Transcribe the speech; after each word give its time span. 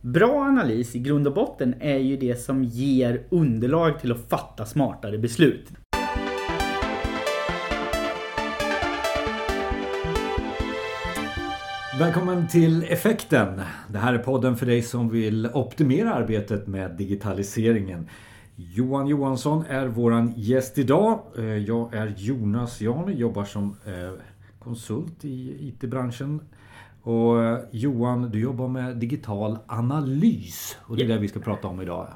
Bra 0.00 0.44
analys 0.44 0.96
i 0.96 0.98
grund 0.98 1.26
och 1.26 1.34
botten 1.34 1.74
är 1.80 1.98
ju 1.98 2.16
det 2.16 2.40
som 2.40 2.64
ger 2.64 3.22
underlag 3.30 4.00
till 4.00 4.12
att 4.12 4.28
fatta 4.28 4.66
smartare 4.66 5.18
beslut. 5.18 5.72
Välkommen 11.98 12.48
till 12.48 12.84
Effekten. 12.88 13.60
Det 13.88 13.98
här 13.98 14.14
är 14.14 14.18
podden 14.18 14.56
för 14.56 14.66
dig 14.66 14.82
som 14.82 15.08
vill 15.08 15.46
optimera 15.54 16.14
arbetet 16.14 16.66
med 16.66 16.90
digitaliseringen. 16.90 18.08
Johan 18.56 19.06
Johansson 19.06 19.64
är 19.68 19.86
våran 19.86 20.32
gäst 20.36 20.78
idag. 20.78 21.20
Eh, 21.38 21.44
jag 21.44 21.94
är 21.94 22.14
Jonas 22.16 22.80
Jan, 22.80 23.16
jobbar 23.16 23.44
som 23.44 23.76
eh, 23.86 24.20
konsult 24.58 25.24
i 25.24 25.68
IT-branschen. 25.68 26.40
Och 27.02 27.42
eh, 27.44 27.58
Johan, 27.70 28.30
du 28.30 28.40
jobbar 28.40 28.68
med 28.68 28.96
digital 28.96 29.58
analys 29.66 30.78
och 30.82 30.96
det 30.96 31.04
är 31.04 31.08
det 31.08 31.18
vi 31.18 31.28
ska 31.28 31.40
prata 31.40 31.68
om 31.68 31.80
idag. 31.80 32.08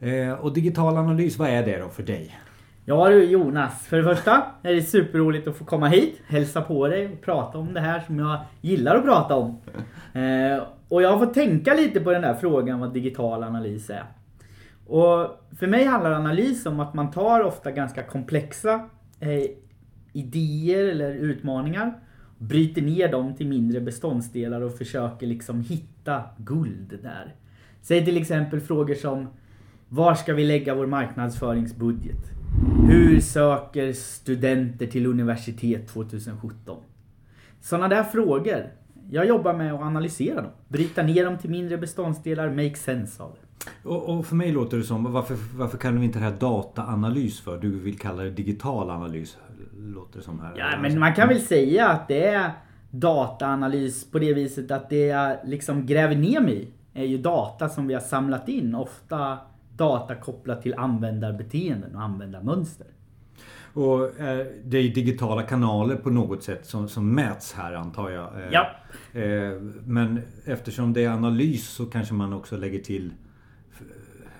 Eh, 0.00 0.32
Och 0.32 0.52
digital 0.52 0.96
analys, 0.96 1.38
vad 1.38 1.48
är 1.48 1.62
det 1.66 1.78
då 1.78 1.88
för 1.88 2.02
dig? 2.02 2.38
Ja 2.84 3.08
du 3.08 3.24
Jonas, 3.24 3.86
för 3.86 3.96
det 3.96 4.04
första 4.04 4.42
är 4.62 4.74
det 4.74 4.82
superroligt 4.82 5.48
att 5.48 5.56
få 5.56 5.64
komma 5.64 5.88
hit, 5.88 6.20
hälsa 6.26 6.62
på 6.62 6.88
dig 6.88 7.12
och 7.12 7.20
prata 7.22 7.58
om 7.58 7.74
det 7.74 7.80
här 7.80 8.00
som 8.00 8.18
jag 8.18 8.38
gillar 8.60 8.96
att 8.96 9.04
prata 9.04 9.34
om. 9.36 9.58
Eh, 10.12 10.62
och 10.88 11.02
jag 11.02 11.10
har 11.10 11.18
fått 11.26 11.34
tänka 11.34 11.74
lite 11.74 12.00
på 12.00 12.12
den 12.12 12.22
där 12.22 12.34
frågan 12.34 12.80
vad 12.80 12.92
digital 12.92 13.42
analys 13.44 13.90
är. 13.90 14.04
Och 14.86 15.40
för 15.58 15.66
mig 15.66 15.84
handlar 15.84 16.12
analys 16.12 16.66
om 16.66 16.80
att 16.80 16.94
man 16.94 17.10
tar 17.10 17.42
ofta 17.44 17.70
ganska 17.70 18.02
komplexa 18.02 18.88
idéer 20.12 20.88
eller 20.88 21.10
utmaningar, 21.14 21.92
bryter 22.40 22.82
ner 22.82 23.12
dem 23.12 23.34
till 23.34 23.48
mindre 23.48 23.80
beståndsdelar 23.80 24.60
och 24.60 24.78
försöker 24.78 25.26
liksom 25.26 25.60
hitta 25.60 26.22
guld 26.38 26.98
där. 27.02 27.34
Säg 27.82 28.04
till 28.04 28.16
exempel 28.16 28.60
frågor 28.60 28.94
som 28.94 29.26
Var 29.88 30.14
ska 30.14 30.34
vi 30.34 30.44
lägga 30.44 30.74
vår 30.74 30.86
marknadsföringsbudget? 30.86 32.30
Hur 32.88 33.20
söker 33.20 33.92
studenter 33.92 34.86
till 34.86 35.06
universitet 35.06 35.88
2017? 35.88 36.76
Sådana 37.60 37.88
där 37.88 38.04
frågor. 38.04 38.66
Jag 39.10 39.26
jobbar 39.26 39.54
med 39.54 39.74
att 39.74 39.80
analysera 39.80 40.42
dem. 40.42 40.50
Bryta 40.68 41.02
ner 41.02 41.24
dem 41.24 41.38
till 41.38 41.50
mindre 41.50 41.78
beståndsdelar, 41.78 42.50
make 42.50 42.76
sense 42.76 43.22
av 43.22 43.36
det. 43.40 43.88
Och, 43.88 44.18
och 44.18 44.26
för 44.26 44.36
mig 44.36 44.52
låter 44.52 44.76
det 44.76 44.82
som, 44.82 45.12
varför, 45.12 45.36
varför 45.56 45.78
kallar 45.78 45.98
vi 45.98 46.04
inte 46.04 46.18
det 46.18 46.24
här 46.24 46.36
dataanalys 46.40 47.40
för? 47.40 47.58
Du 47.58 47.70
vill 47.70 47.98
kalla 47.98 48.22
det 48.22 48.30
digital 48.30 48.90
analys. 48.90 49.36
Låter 49.82 50.18
det 50.18 50.24
som 50.24 50.40
här. 50.40 50.54
Ja, 50.56 50.78
men 50.82 50.98
man 50.98 51.14
kan 51.14 51.28
väl 51.28 51.40
säga 51.40 51.88
att 51.88 52.08
det 52.08 52.26
är 52.26 52.50
dataanalys 52.90 54.10
på 54.10 54.18
det 54.18 54.34
viset 54.34 54.70
att 54.70 54.90
det 54.90 55.06
jag 55.06 55.36
liksom 55.44 55.86
gräver 55.86 56.16
ner 56.16 56.40
mig 56.40 56.62
i 56.62 56.68
är 56.94 57.04
ju 57.04 57.18
data 57.18 57.68
som 57.68 57.86
vi 57.86 57.94
har 57.94 58.00
samlat 58.00 58.48
in. 58.48 58.74
Ofta 58.74 59.38
data 59.76 60.14
kopplat 60.14 60.62
till 60.62 60.74
användarbeteenden 60.74 61.96
och 61.96 62.02
användarmönster. 62.02 62.86
Och 63.72 64.20
eh, 64.20 64.46
det 64.64 64.78
är 64.78 64.94
digitala 64.94 65.42
kanaler 65.42 65.96
på 65.96 66.10
något 66.10 66.42
sätt 66.42 66.66
som, 66.66 66.88
som 66.88 67.14
mäts 67.14 67.52
här 67.52 67.72
antar 67.72 68.10
jag. 68.10 68.40
Eh, 68.40 68.48
Ja. 68.52 68.66
Eh, 69.20 69.60
men 69.84 70.20
eftersom 70.44 70.92
det 70.92 71.04
är 71.04 71.08
analys 71.10 71.68
så 71.68 71.86
kanske 71.86 72.14
man 72.14 72.32
också 72.32 72.56
lägger 72.56 72.78
till 72.78 73.12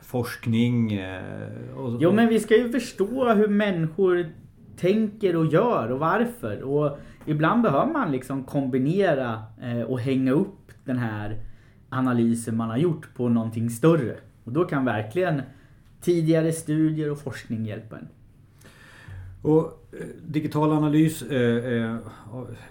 forskning. 0.02 0.92
Eh, 0.92 1.76
och, 1.76 1.96
Jo 2.00 2.12
men 2.12 2.28
vi 2.28 2.40
ska 2.40 2.56
ju 2.56 2.72
förstå 2.72 3.32
hur 3.32 3.48
människor 3.48 4.26
tänker 4.80 5.36
och 5.36 5.46
gör 5.46 5.92
och 5.92 5.98
varför. 5.98 6.62
Och 6.62 6.98
ibland 7.26 7.62
behöver 7.62 7.92
man 7.92 8.12
liksom 8.12 8.44
kombinera 8.44 9.42
eh, 9.62 9.80
och 9.80 10.00
hänga 10.00 10.32
upp 10.32 10.72
den 10.84 10.98
här 10.98 11.38
analysen 11.88 12.56
man 12.56 12.70
har 12.70 12.76
gjort 12.76 13.14
på 13.14 13.28
någonting 13.28 13.70
större. 13.70 14.16
Och 14.44 14.52
då 14.52 14.64
kan 14.64 14.84
verkligen 14.84 15.42
tidigare 16.00 16.52
studier 16.52 17.10
och 17.10 17.18
forskning 17.18 17.66
hjälpa 17.66 17.96
en. 17.96 18.08
Och 19.42 19.64
eh, 19.92 20.06
digital 20.26 20.72
analys 20.72 21.22
eh, 21.22 21.64
eh 21.64 21.96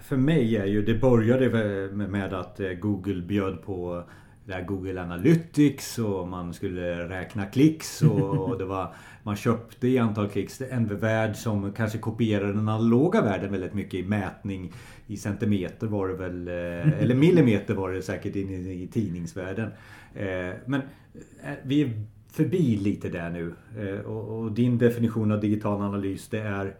för 0.00 0.16
mig 0.16 0.56
är 0.56 0.66
ju, 0.66 0.82
det 0.82 1.00
började 1.00 1.48
med- 1.92 2.10
med 2.10 2.32
att 2.32 2.60
eh, 2.60 2.70
Google 2.70 3.22
bjöd 3.22 3.62
på 3.62 4.04
där 4.50 4.62
Google 4.62 5.02
Analytics 5.02 5.98
och 5.98 6.28
man 6.28 6.54
skulle 6.54 7.08
räkna 7.08 7.46
klicks 7.46 8.02
och, 8.02 8.48
och 8.48 8.58
det 8.58 8.64
var 8.64 8.94
man 9.22 9.36
köpte 9.36 9.88
i 9.88 9.98
antal 9.98 10.28
klicks. 10.28 10.60
En 10.60 10.96
värld 10.96 11.36
som 11.36 11.72
kanske 11.72 11.98
kopierade 11.98 12.52
den 12.52 12.68
analoga 12.68 13.22
världen 13.22 13.52
väldigt 13.52 13.74
mycket 13.74 13.94
i 13.94 14.02
mätning. 14.02 14.72
I 15.06 15.16
centimeter 15.16 15.86
var 15.86 16.08
det 16.08 16.14
väl 16.14 16.48
eh, 16.48 17.02
eller 17.02 17.14
millimeter 17.14 17.74
var 17.74 17.92
det 17.92 18.02
säkert 18.02 18.36
in 18.36 18.50
i, 18.50 18.82
i 18.82 18.86
tidningsvärlden. 18.86 19.70
Eh, 20.14 20.54
men 20.64 20.80
eh, 21.44 21.54
vi 21.62 21.82
är 21.82 21.90
förbi 22.32 22.76
lite 22.76 23.08
där 23.08 23.30
nu. 23.30 23.54
Och, 24.04 24.38
och 24.38 24.52
din 24.52 24.78
definition 24.78 25.32
av 25.32 25.40
digital 25.40 25.82
analys 25.82 26.28
det 26.28 26.40
är 26.40 26.74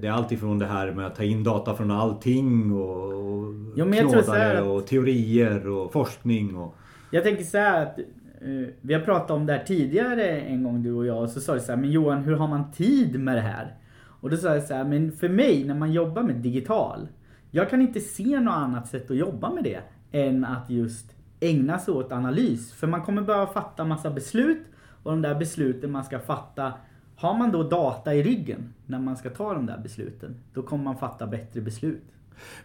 det 0.00 0.06
är 0.06 0.12
allt 0.12 0.32
ifrån 0.32 0.58
det 0.58 0.66
här 0.66 0.92
med 0.92 1.06
att 1.06 1.14
ta 1.14 1.22
in 1.24 1.44
data 1.44 1.74
från 1.74 1.90
allting 1.90 2.72
och, 2.72 3.12
och 3.12 3.54
Jo, 3.76 3.92
knådare 3.92 4.58
att- 4.58 4.64
och 4.66 4.86
teorier 4.86 5.68
och 5.68 5.92
forskning 5.92 6.56
och 6.56 6.74
Jag 7.10 7.22
tänker 7.24 7.44
så 7.44 7.58
här 7.58 7.82
att 7.82 7.98
eh, 7.98 8.68
vi 8.80 8.94
har 8.94 9.00
pratat 9.00 9.30
om 9.30 9.46
det 9.46 9.52
här 9.52 9.64
tidigare 9.64 10.40
en 10.40 10.62
gång 10.64 10.82
du 10.82 10.92
och 10.92 11.06
jag 11.06 11.22
och 11.22 11.28
så 11.30 11.40
sa 11.40 11.54
du 11.54 11.60
så 11.60 11.72
här, 11.72 11.76
men 11.76 11.90
Johan 11.90 12.22
hur 12.22 12.36
har 12.36 12.48
man 12.48 12.72
tid 12.72 13.20
med 13.20 13.36
det 13.36 13.40
här? 13.40 13.74
Och 14.20 14.30
då 14.30 14.36
sa 14.36 14.54
jag 14.54 14.62
så 14.62 14.74
här, 14.74 14.84
men 14.84 15.12
för 15.12 15.28
mig 15.28 15.64
när 15.64 15.74
man 15.74 15.92
jobbar 15.92 16.22
med 16.22 16.34
digital, 16.36 17.08
jag 17.50 17.70
kan 17.70 17.82
inte 17.82 18.00
se 18.00 18.40
något 18.40 18.54
annat 18.54 18.88
sätt 18.88 19.10
att 19.10 19.16
jobba 19.16 19.50
med 19.50 19.64
det 19.64 19.80
än 20.12 20.44
att 20.44 20.70
just 20.70 21.06
ägna 21.40 21.78
sig 21.78 21.94
åt 21.94 22.12
analys. 22.12 22.72
För 22.72 22.86
man 22.86 23.02
kommer 23.02 23.22
behöva 23.22 23.46
fatta 23.46 23.84
massa 23.84 24.10
beslut 24.10 24.62
och 25.02 25.10
de 25.10 25.22
där 25.22 25.34
besluten 25.34 25.90
man 25.92 26.04
ska 26.04 26.18
fatta, 26.18 26.72
har 27.16 27.38
man 27.38 27.52
då 27.52 27.62
data 27.62 28.14
i 28.14 28.22
ryggen 28.22 28.74
när 28.86 28.98
man 28.98 29.16
ska 29.16 29.30
ta 29.30 29.54
de 29.54 29.66
där 29.66 29.78
besluten, 29.78 30.36
då 30.54 30.62
kommer 30.62 30.84
man 30.84 30.96
fatta 30.96 31.26
bättre 31.26 31.60
beslut. 31.60 32.04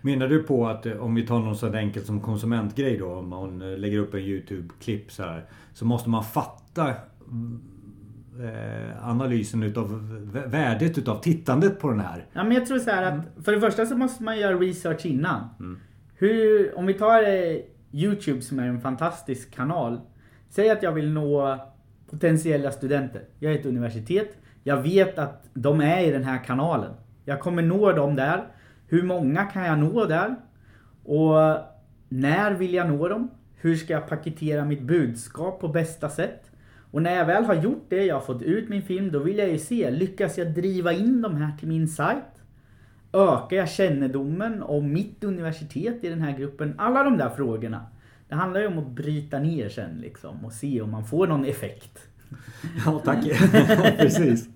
Menar 0.02 0.28
du 0.28 0.44
på 0.44 0.68
att 0.68 0.86
eh, 0.86 0.98
om 0.98 1.16
vi 1.16 1.28
tar 1.28 1.40
något 1.40 1.60
så 1.60 1.74
enkelt 1.74 2.06
som 2.06 2.22
konsumentgrej 2.22 2.98
då, 2.98 3.14
om 3.14 3.30
man 3.30 3.62
eh, 3.62 3.78
lägger 3.78 3.98
upp 3.98 4.14
en 4.14 4.20
YouTube-klipp 4.20 5.12
så 5.12 5.24
här. 5.24 5.46
Så 5.74 5.86
måste 5.86 6.10
man 6.10 6.24
fatta 6.24 6.94
mm, 7.28 7.62
eh, 8.40 9.10
analysen 9.10 9.64
utav 9.64 10.10
värdet 10.48 10.98
utav 10.98 11.22
tittandet 11.22 11.80
på 11.80 11.90
den 11.90 12.00
här. 12.00 12.26
Ja, 12.34 12.44
men 12.44 12.52
jag 12.52 12.66
tror 12.66 12.80
så 12.80 12.92
här 12.92 13.04
att 13.04 13.46
för 13.46 13.52
det 13.52 13.60
första 13.60 13.86
så 13.86 13.98
måste 13.98 14.24
man 14.24 14.40
göra 14.40 14.60
research 14.60 15.06
innan. 15.06 15.50
Hur, 16.16 16.78
om 16.78 16.86
vi 16.86 16.94
tar 16.94 17.24
eh, 17.24 17.58
Youtube 17.92 18.42
som 18.42 18.60
är 18.60 18.68
en 18.68 18.82
fantastisk 18.82 19.56
kanal. 19.56 20.00
Säg 20.50 20.70
att 20.70 20.84
jag 20.84 20.92
vill 20.92 21.12
nå 21.12 21.60
potentiella 22.10 22.72
studenter. 22.72 23.22
Jag 23.40 23.54
är 23.54 23.60
ett 23.60 23.66
universitet. 23.66 24.38
Jag 24.64 24.82
vet 24.82 25.20
att 25.20 25.50
de 25.54 25.82
är 25.82 26.04
i 26.04 26.12
den 26.12 26.24
här 26.24 26.44
kanalen. 26.44 26.92
Jag 27.26 27.40
kommer 27.40 27.62
nå 27.62 27.92
dem 27.92 28.16
där. 28.16 28.48
Hur 28.88 29.04
många 29.04 29.44
kan 29.44 29.66
jag 29.66 29.80
nå 29.80 30.06
där? 30.06 30.36
Och 31.04 31.58
när 32.10 32.54
vill 32.54 32.74
jag 32.74 32.88
nå 32.88 33.08
dem? 33.08 33.30
Hur 33.56 33.76
ska 33.76 33.94
jag 33.94 34.08
paketera 34.08 34.66
mitt 34.66 34.82
budskap 34.82 35.60
på 35.60 35.68
bästa 35.68 36.10
sätt? 36.10 36.52
Och 36.92 37.02
när 37.02 37.16
jag 37.16 37.26
väl 37.26 37.46
har 37.46 37.56
gjort 37.56 37.86
det, 37.90 38.06
jag 38.06 38.16
har 38.16 38.22
fått 38.22 38.42
ut 38.42 38.70
min 38.70 38.82
film, 38.82 39.12
då 39.12 39.20
vill 39.20 39.38
jag 39.38 39.50
ju 39.50 39.58
se, 39.58 39.92
lyckas 39.92 40.38
jag 40.38 40.54
driva 40.54 40.94
in 40.94 41.22
de 41.22 41.36
här 41.36 41.58
till 41.58 41.68
min 41.68 41.88
sajt? 41.88 42.44
Ökar 43.14 43.58
jag 43.58 43.70
kännedomen 43.70 44.64
om 44.64 44.94
mitt 44.94 45.24
universitet 45.24 46.04
i 46.04 46.10
den 46.10 46.22
här 46.22 46.38
gruppen? 46.38 46.76
Alla 46.78 47.04
de 47.04 47.18
där 47.18 47.30
frågorna. 47.30 47.86
Det 48.30 48.36
handlar 48.36 48.62
ju 48.62 48.68
om 48.68 48.78
att 48.78 48.88
bryta 48.88 49.40
ner 49.40 49.70
sen 49.70 49.98
liksom 49.98 50.46
och 50.46 50.54
se 50.54 50.82
om 50.82 50.92
man 50.92 51.06
får 51.06 51.28
någon 51.28 51.46
effekt. 51.46 52.00
Ja, 52.86 53.02
tack. 53.06 53.26
Precis. 53.98 54.50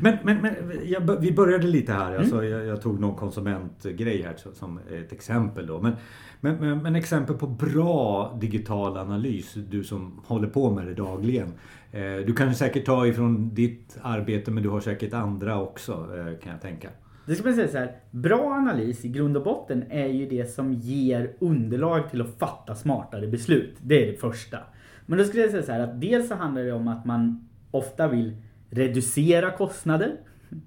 Men, 0.00 0.18
men, 0.22 0.36
men 0.36 0.54
jag, 0.84 1.20
vi 1.20 1.32
började 1.32 1.66
lite 1.66 1.92
här. 1.92 2.18
Alltså, 2.18 2.44
jag, 2.44 2.66
jag 2.66 2.82
tog 2.82 3.00
någon 3.00 3.16
konsumentgrej 3.16 4.22
här 4.22 4.36
som 4.54 4.78
ett 4.78 5.12
exempel. 5.12 5.66
Då. 5.66 5.80
Men, 5.80 5.92
men, 6.40 6.56
men, 6.56 6.82
men 6.82 6.96
exempel 6.96 7.36
på 7.36 7.46
bra 7.46 8.36
digital 8.40 8.96
analys, 8.96 9.54
du 9.54 9.84
som 9.84 10.20
håller 10.26 10.48
på 10.48 10.70
med 10.70 10.86
det 10.86 10.94
dagligen. 10.94 11.52
Eh, 11.92 12.16
du 12.26 12.34
kan 12.34 12.54
säkert 12.54 12.86
ta 12.86 13.06
ifrån 13.06 13.54
ditt 13.54 13.98
arbete 14.02 14.50
men 14.50 14.62
du 14.62 14.68
har 14.68 14.80
säkert 14.80 15.14
andra 15.14 15.60
också 15.60 15.92
eh, 15.92 16.38
kan 16.38 16.52
jag 16.52 16.60
tänka. 16.62 16.88
Det 17.30 17.36
ska 17.36 17.44
man 17.44 17.54
säga 17.54 17.68
så 17.68 17.78
här. 17.78 17.96
Bra 18.10 18.52
analys 18.52 19.04
i 19.04 19.08
grund 19.08 19.36
och 19.36 19.42
botten 19.42 19.84
är 19.90 20.06
ju 20.06 20.28
det 20.28 20.50
som 20.50 20.72
ger 20.72 21.32
underlag 21.38 22.10
till 22.10 22.20
att 22.20 22.38
fatta 22.38 22.74
smartare 22.74 23.26
beslut. 23.26 23.76
Det 23.80 24.02
är 24.02 24.12
det 24.12 24.20
första. 24.20 24.58
Men 25.06 25.18
då 25.18 25.24
skulle 25.24 25.42
jag 25.42 25.50
säga 25.50 25.62
så 25.62 25.72
här 25.72 25.80
att 25.80 26.00
dels 26.00 26.28
så 26.28 26.34
handlar 26.34 26.62
det 26.62 26.72
om 26.72 26.88
att 26.88 27.04
man 27.04 27.48
ofta 27.70 28.08
vill 28.08 28.36
reducera 28.70 29.50
kostnader. 29.50 30.12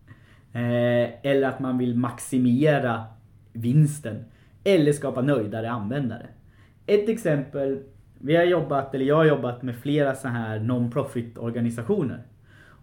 Eh, 0.56 1.25
eller 1.25 1.48
att 1.48 1.60
man 1.60 1.77
vill 1.77 1.95
maximera 1.95 3.04
vinsten. 3.54 4.25
Eller 4.63 4.92
skapa 4.92 5.21
nöjdare 5.21 5.71
användare. 5.71 6.27
Ett 6.86 7.10
exempel. 7.10 7.83
Vi 8.19 8.36
har 8.36 8.44
jobbat, 8.44 8.95
eller 8.95 9.06
jag 9.06 9.15
har 9.15 9.25
jobbat 9.25 9.62
med 9.63 9.75
flera 9.75 10.15
så 10.15 10.27
här 10.27 10.60
non-profit 10.60 11.38
organisationer. 11.38 12.24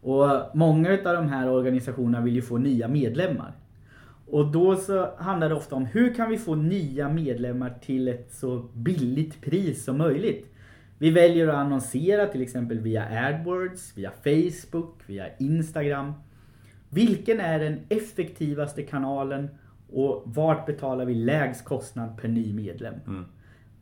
Och 0.03 0.27
många 0.55 0.93
av 0.93 1.15
de 1.15 1.29
här 1.29 1.49
organisationerna 1.50 2.25
vill 2.25 2.35
ju 2.35 2.43
få 2.43 2.59
nya 2.59 2.88
medlemmar. 2.88 3.53
Och 4.31 4.53
då 4.53 4.77
så 4.77 5.17
handlar 5.17 5.49
det 5.49 5.55
ofta 5.55 5.77
om 5.77 5.87
hur 5.87 6.15
kan 6.15 6.31
vi 6.31 6.38
få 6.38 6.55
nya 6.55 7.09
medlemmar 7.09 7.79
till 7.82 8.09
ett 8.09 8.32
så 8.32 8.59
billigt 8.75 9.41
pris 9.41 9.85
som 9.85 9.99
möjligt. 9.99 10.47
Vi 10.99 11.11
väljer 11.11 11.49
att 11.49 11.55
annonsera 11.55 12.27
till 12.27 12.43
exempel 12.43 12.79
via 12.79 13.29
AdWords, 13.29 13.93
via 13.97 14.11
Facebook, 14.11 15.00
via 15.06 15.37
Instagram. 15.37 16.12
Vilken 16.88 17.41
är 17.41 17.59
den 17.59 17.81
effektivaste 17.88 18.82
kanalen 18.82 19.49
och 19.93 20.23
vart 20.27 20.67
betalar 20.67 21.05
vi 21.05 21.15
lägst 21.15 21.65
kostnad 21.65 22.19
per 22.21 22.29
ny 22.29 22.53
medlem? 22.53 22.94
Mm. 23.06 23.25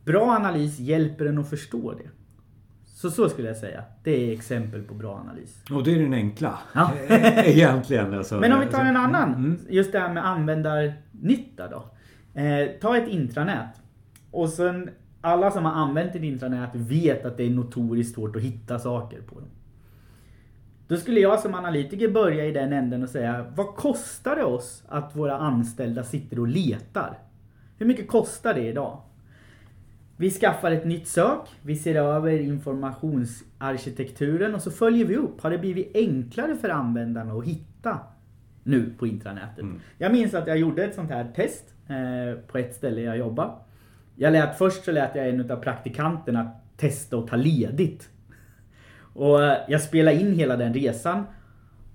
Bra 0.05 0.31
analys 0.31 0.79
hjälper 0.79 1.27
en 1.27 1.39
att 1.39 1.51
förstå 1.51 1.93
det. 1.93 2.11
Så 2.99 3.11
så 3.11 3.29
skulle 3.29 3.49
jag 3.49 3.57
säga. 3.57 3.85
Det 4.03 4.11
är 4.11 4.33
exempel 4.33 4.83
på 4.83 4.95
bra 4.95 5.15
analys. 5.17 5.63
Och 5.71 5.85
det 5.85 5.95
är 5.95 5.99
den 5.99 6.15
enkla. 6.15 6.59
Ja. 6.73 6.93
Egentligen. 7.45 8.15
Alltså. 8.15 8.41
Men 8.41 8.53
om 8.53 8.61
vi 8.61 8.67
tar 8.67 8.85
en 8.85 8.97
annan. 8.97 9.35
Mm. 9.35 9.59
Just 9.69 9.93
det 9.93 9.99
här 9.99 10.13
med 10.13 10.27
användarnytta 10.27 11.69
då. 11.69 11.91
Eh, 12.41 12.69
ta 12.81 12.97
ett 12.97 13.09
intranät. 13.09 13.81
Och 14.31 14.49
sen 14.49 14.91
alla 15.21 15.51
som 15.51 15.65
har 15.65 15.73
använt 15.73 16.15
ett 16.15 16.23
intranät 16.23 16.71
vet 16.75 17.25
att 17.25 17.37
det 17.37 17.45
är 17.45 17.51
notoriskt 17.51 18.15
svårt 18.15 18.37
att 18.37 18.43
hitta 18.43 18.79
saker 18.79 19.21
på 19.21 19.35
dem. 19.35 19.51
Då 20.89 20.97
skulle 20.97 21.21
jag 21.21 21.41
som 21.41 21.55
analytiker 21.55 22.09
börja 22.09 22.47
i 22.47 22.53
den 22.53 22.73
änden 22.73 23.03
och 23.03 23.09
säga 23.09 23.47
vad 23.57 23.67
kostar 23.67 24.37
det 24.37 24.45
oss 24.45 24.85
att 24.89 25.17
våra 25.17 25.39
anställda 25.39 26.05
sitter 26.05 26.39
och 26.39 26.49
letar? 26.49 27.19
Hur 27.77 27.87
mycket 27.87 28.09
kostar 28.09 28.55
det 28.55 28.69
idag? 28.69 29.01
Vi 30.21 30.31
skaffar 30.31 30.71
ett 30.71 30.85
nytt 30.85 31.09
sök, 31.09 31.41
vi 31.63 31.77
ser 31.77 31.95
över 31.95 32.39
informationsarkitekturen 32.39 34.55
och 34.55 34.63
så 34.63 34.71
följer 34.71 35.05
vi 35.05 35.17
upp. 35.17 35.41
Har 35.41 35.51
det 35.51 35.59
blivit 35.59 35.91
enklare 35.95 36.57
för 36.57 36.69
användarna 36.69 37.33
att 37.33 37.45
hitta 37.45 37.99
nu 38.63 38.95
på 38.99 39.07
intranätet? 39.07 39.59
Mm. 39.59 39.81
Jag 39.99 40.13
minns 40.13 40.35
att 40.35 40.47
jag 40.47 40.59
gjorde 40.59 40.85
ett 40.85 40.95
sånt 40.95 41.11
här 41.11 41.33
test 41.35 41.75
eh, 41.89 42.41
på 42.41 42.59
ett 42.59 42.75
ställe 42.75 43.01
jag 43.01 43.19
jobbar. 43.19 43.59
Jag 44.17 44.33
lät, 44.33 44.59
först 44.59 44.85
så 44.85 44.93
lät 44.93 45.15
jag 45.15 45.29
en 45.29 45.51
av 45.51 45.57
praktikanterna 45.57 46.51
testa 46.77 47.19
att 47.19 47.29
ta 47.29 47.37
ledigt. 47.37 48.09
Och 49.15 49.45
eh, 49.45 49.59
jag 49.69 49.83
spelade 49.83 50.21
in 50.21 50.35
hela 50.35 50.57
den 50.57 50.75
resan. 50.75 51.25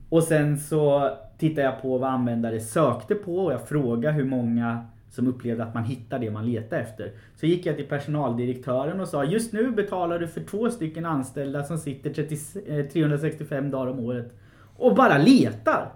Och 0.10 0.24
sen 0.24 0.60
så 0.60 1.10
tittade 1.38 1.62
jag 1.62 1.82
på 1.82 1.98
vad 1.98 2.10
användare 2.10 2.60
sökte 2.60 3.16
på 3.16 3.38
och 3.38 3.54
jag 3.54 3.68
frågade 3.68 4.16
hur 4.16 4.26
många 4.26 4.86
som 5.16 5.28
upplevde 5.28 5.64
att 5.64 5.74
man 5.74 5.84
hittar 5.84 6.20
det 6.20 6.32
man 6.32 6.46
letar 6.46 6.78
efter. 6.78 7.12
Så 7.36 7.46
gick 7.46 7.66
jag 7.66 7.76
till 7.76 7.86
personaldirektören 7.86 9.00
och 9.00 9.08
sa 9.08 9.24
just 9.24 9.54
nu 9.54 9.72
betalar 9.72 10.20
du 10.20 10.28
för 10.28 10.42
två 10.42 10.70
stycken 10.70 11.06
anställda 11.06 11.64
som 11.64 11.78
sitter 11.78 12.14
30, 12.14 12.90
365 12.90 13.66
eh, 13.66 13.72
dagar 13.72 13.92
om 13.92 14.00
året 14.00 14.34
och 14.78 14.96
bara 14.96 15.18
letar. 15.18 15.92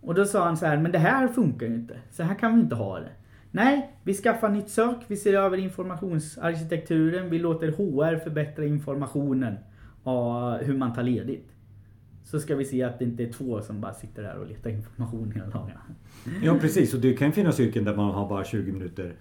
Och 0.00 0.14
då 0.14 0.24
sa 0.24 0.44
han 0.44 0.56
så 0.56 0.66
här, 0.66 0.76
men 0.76 0.92
det 0.92 0.98
här 0.98 1.28
funkar 1.28 1.66
ju 1.66 1.74
inte. 1.74 1.98
Så 2.10 2.22
här 2.22 2.34
kan 2.34 2.54
vi 2.54 2.60
inte 2.60 2.74
ha 2.74 2.98
det. 2.98 3.10
Nej, 3.50 3.92
vi 4.02 4.14
skaffar 4.14 4.48
nytt 4.48 4.68
sök, 4.68 4.96
vi 5.06 5.16
ser 5.16 5.34
över 5.34 5.56
informationsarkitekturen, 5.56 7.30
vi 7.30 7.38
låter 7.38 7.68
HR 7.68 8.18
förbättra 8.18 8.64
informationen 8.64 9.56
av 10.02 10.58
hur 10.58 10.76
man 10.76 10.92
tar 10.92 11.02
ledigt. 11.02 11.57
Så 12.30 12.40
ska 12.40 12.56
vi 12.56 12.64
se 12.64 12.82
att 12.82 12.98
det 12.98 13.04
inte 13.04 13.22
är 13.22 13.32
två 13.32 13.60
som 13.62 13.80
bara 13.80 13.94
sitter 13.94 14.22
där 14.22 14.38
och 14.38 14.46
letar 14.46 14.70
information 14.70 15.32
hela 15.34 15.46
dagarna. 15.46 15.80
Ja 16.42 16.56
precis, 16.60 16.94
och 16.94 17.00
det 17.00 17.12
kan 17.14 17.32
finnas 17.32 17.60
yrken 17.60 17.84
där 17.84 17.96
man 17.96 18.10
har 18.14 18.28
bara 18.28 18.44
20 18.44 18.72
minuter 18.72 19.12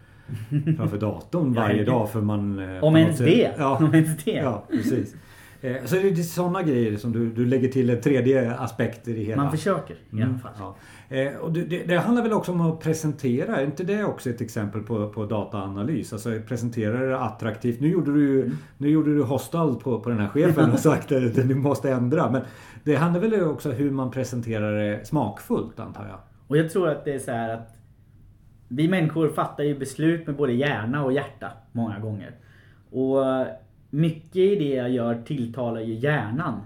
framför 0.77 0.97
datorn 0.99 1.53
varje 1.53 1.83
dag 1.83 2.09
för 2.09 2.21
man... 2.21 2.59
eh, 2.59 2.83
Om 2.83 2.95
ens 2.95 3.17
det. 3.17 3.51
Ja, 3.57 3.77
Om 3.77 3.93
ens 3.95 4.23
det. 4.23 4.31
ja 4.31 4.63
precis. 4.71 5.15
Eh, 5.61 5.75
Så 5.85 5.95
det 5.95 6.09
är 6.09 6.15
sådana 6.15 6.63
grejer 6.63 6.97
som 6.97 7.11
du, 7.11 7.31
du 7.33 7.45
lägger 7.45 7.67
till 7.69 7.89
en 7.89 8.01
tredje 8.01 8.53
aspekt 8.55 9.07
i 9.07 9.13
det 9.13 9.19
hela. 9.23 9.41
Man 9.43 9.51
försöker 9.51 9.93
i 9.93 9.97
alla 10.13 10.23
Mm, 10.23 10.39
fall. 10.39 10.51
ja. 10.59 10.75
Eh, 11.17 11.35
och 11.35 11.51
det, 11.53 11.61
det, 11.63 11.83
det 11.83 11.97
handlar 11.97 12.23
väl 12.23 12.33
också 12.33 12.51
om 12.51 12.61
att 12.61 12.79
presentera, 12.79 13.55
är 13.57 13.65
inte 13.65 13.83
det 13.83 14.03
också 14.03 14.29
ett 14.29 14.41
exempel 14.41 14.81
på, 14.81 15.09
på 15.09 15.25
dataanalys? 15.25 16.13
Alltså 16.13 16.29
presentera 16.47 16.99
det 17.05 17.19
attraktivt. 17.19 17.79
Nu 17.79 17.87
gjorde 17.89 18.13
du 18.13 18.41
Mm. 18.41 18.57
nu 18.77 18.89
gjorde 18.89 19.15
du 19.15 19.23
hostile 19.23 19.73
på, 19.83 19.99
på 19.99 20.09
den 20.09 20.19
här 20.19 20.27
chefen 20.27 20.71
och 20.71 20.79
sagt 20.89 21.11
att 21.11 21.35
du 21.35 21.55
måste 21.55 21.91
ändra. 21.91 22.31
Men 22.31 22.41
det 22.83 22.95
handlar 22.95 23.21
väl 23.21 23.43
också 23.43 23.71
hur 23.71 23.91
man 23.91 24.11
presenterar 24.11 24.79
det 24.79 25.05
smakfullt 25.07 25.79
antar 25.79 26.07
jag? 26.07 26.19
Och 26.47 26.57
jag 26.57 26.69
tror 26.69 26.89
att 26.89 27.05
det 27.05 27.13
är 27.13 27.19
så 27.19 27.31
här 27.31 27.49
att 27.53 27.73
vi 28.67 28.87
människor 28.87 29.29
fattar 29.29 29.63
ju 29.63 29.79
beslut 29.79 30.27
med 30.27 30.35
både 30.35 30.53
hjärna 30.53 31.03
och 31.03 31.13
hjärta 31.13 31.51
många 31.71 31.99
gånger. 31.99 32.31
Och 32.91 33.25
mycket 33.97 34.35
i 34.35 34.55
det 34.55 34.75
jag 34.75 34.89
gör 34.89 35.21
tilltalar 35.21 35.81
ju 35.81 35.93
hjärnan. 35.93 36.61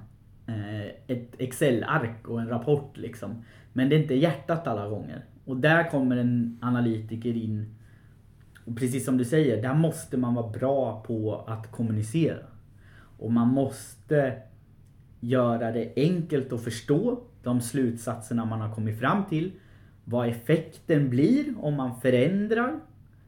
Eh, 0.47 0.85
ett 1.07 1.35
Excel-ark 1.37 2.27
och 2.27 2.41
en 2.41 2.47
rapport 2.47 2.97
liksom. 2.97 3.43
Men 3.73 3.89
det 3.89 3.95
är 3.95 4.01
inte 4.01 4.15
hjärtat 4.15 4.67
alla 4.67 4.89
gånger. 4.89 5.25
Och 5.45 5.57
där 5.57 5.89
kommer 5.89 6.17
en 6.17 6.59
analytiker 6.61 7.37
in. 7.37 7.75
Och 8.65 8.77
precis 8.77 9.05
som 9.05 9.17
du 9.17 9.25
säger, 9.25 9.61
där 9.61 9.73
måste 9.73 10.17
man 10.17 10.33
vara 10.33 10.49
bra 10.49 11.03
på 11.07 11.45
att 11.47 11.71
kommunicera. 11.71 12.45
Och 13.17 13.31
man 13.31 13.47
måste 13.47 14.41
göra 15.19 15.71
det 15.71 15.93
enkelt 15.95 16.53
att 16.53 16.63
förstå 16.63 17.23
de 17.43 17.61
slutsatserna 17.61 18.45
man 18.45 18.61
har 18.61 18.75
kommit 18.75 18.99
fram 18.99 19.25
till. 19.25 19.51
Vad 20.03 20.29
effekten 20.29 21.09
blir 21.09 21.45
om 21.57 21.75
man 21.75 22.01
förändrar. 22.01 22.79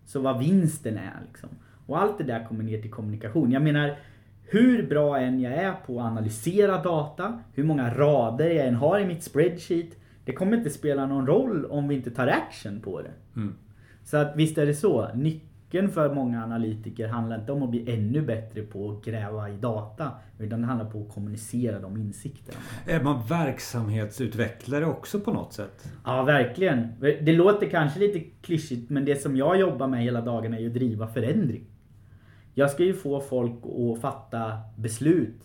Så 0.06 0.20
vad 0.20 0.40
vinsten 0.40 0.98
är 0.98 1.22
liksom. 1.28 1.50
Och 1.86 2.02
allt 2.02 2.18
det 2.18 2.24
där 2.24 2.46
kommer 2.46 2.64
ner 2.64 2.82
till 2.82 2.92
kommunikation. 2.92 3.52
Jag 3.52 3.62
menar, 3.62 3.98
hur 4.44 4.88
bra 4.88 5.20
än 5.20 5.42
jag 5.42 5.54
är 5.54 5.74
på 5.86 6.00
att 6.00 6.06
analysera 6.06 6.82
data, 6.82 7.40
hur 7.54 7.64
många 7.64 7.94
rader 7.94 8.50
jag 8.50 8.68
än 8.68 8.76
har 8.76 9.00
i 9.00 9.06
mitt 9.06 9.24
spreadsheet. 9.24 9.98
Det 10.26 10.34
kommer 10.34 10.58
inte 10.58 10.70
spela 10.70 11.06
någon 11.06 11.28
roll 11.28 11.66
om 11.66 11.88
vi 11.88 11.96
inte 11.96 12.12
tar 12.12 12.28
action 12.28 12.82
på 12.82 13.02
det. 13.02 13.12
Mm. 13.36 13.56
Så 14.04 14.18
att 14.18 14.36
visst 14.36 14.58
är 14.58 14.66
det 14.66 14.74
så. 14.74 15.10
Nyckeln 15.16 15.90
för 15.90 16.14
många 16.16 16.44
analytiker 16.44 17.08
handlar 17.08 17.40
inte 17.40 17.52
om 17.52 17.64
att 17.64 17.70
bli 17.70 17.94
ännu 17.94 18.22
bättre 18.22 18.62
på 18.62 18.92
att 18.92 19.06
gräva 19.06 19.50
i 19.50 19.58
data. 19.58 20.12
Utan 20.40 20.62
det 20.62 20.68
handlar 20.68 20.90
på 20.90 21.02
att 21.02 21.14
kommunicera 21.14 21.80
de 21.80 21.98
insikterna. 21.98 22.60
Är 22.88 23.04
man 23.04 23.28
verksamhetsutvecklare 23.30 24.86
också 24.86 25.20
på 25.20 25.32
något 25.32 25.54
sätt? 25.54 25.92
Ja, 26.06 26.24
verkligen. 26.24 26.88
Det 27.00 27.34
låter 27.34 27.70
kanske 27.70 28.00
lite 28.00 28.20
klyschigt 28.20 28.90
men 28.90 29.06
det 29.06 29.22
som 29.22 29.38
jag 29.38 29.60
jobbar 29.60 29.88
med 29.88 30.04
hela 30.04 30.22
dagen 30.22 30.54
är 30.54 30.60
ju 30.60 30.68
att 30.68 30.74
driva 30.74 31.08
förändring. 31.08 31.66
Jag 32.54 32.72
ska 32.72 32.84
ju 32.84 32.94
få 32.94 33.22
folk 33.22 33.54
att 33.66 34.02
fatta 34.02 34.52
beslut. 34.78 35.42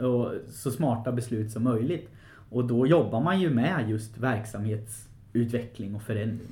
och 0.00 0.32
Så 0.48 0.70
smarta 0.70 1.12
beslut 1.12 1.50
som 1.50 1.62
möjligt. 1.64 2.08
Och 2.50 2.64
då 2.64 2.86
jobbar 2.86 3.20
man 3.20 3.40
ju 3.40 3.50
med 3.50 3.90
just 3.90 4.18
verksamhetsutveckling 4.18 5.94
och 5.94 6.02
förändring. 6.02 6.48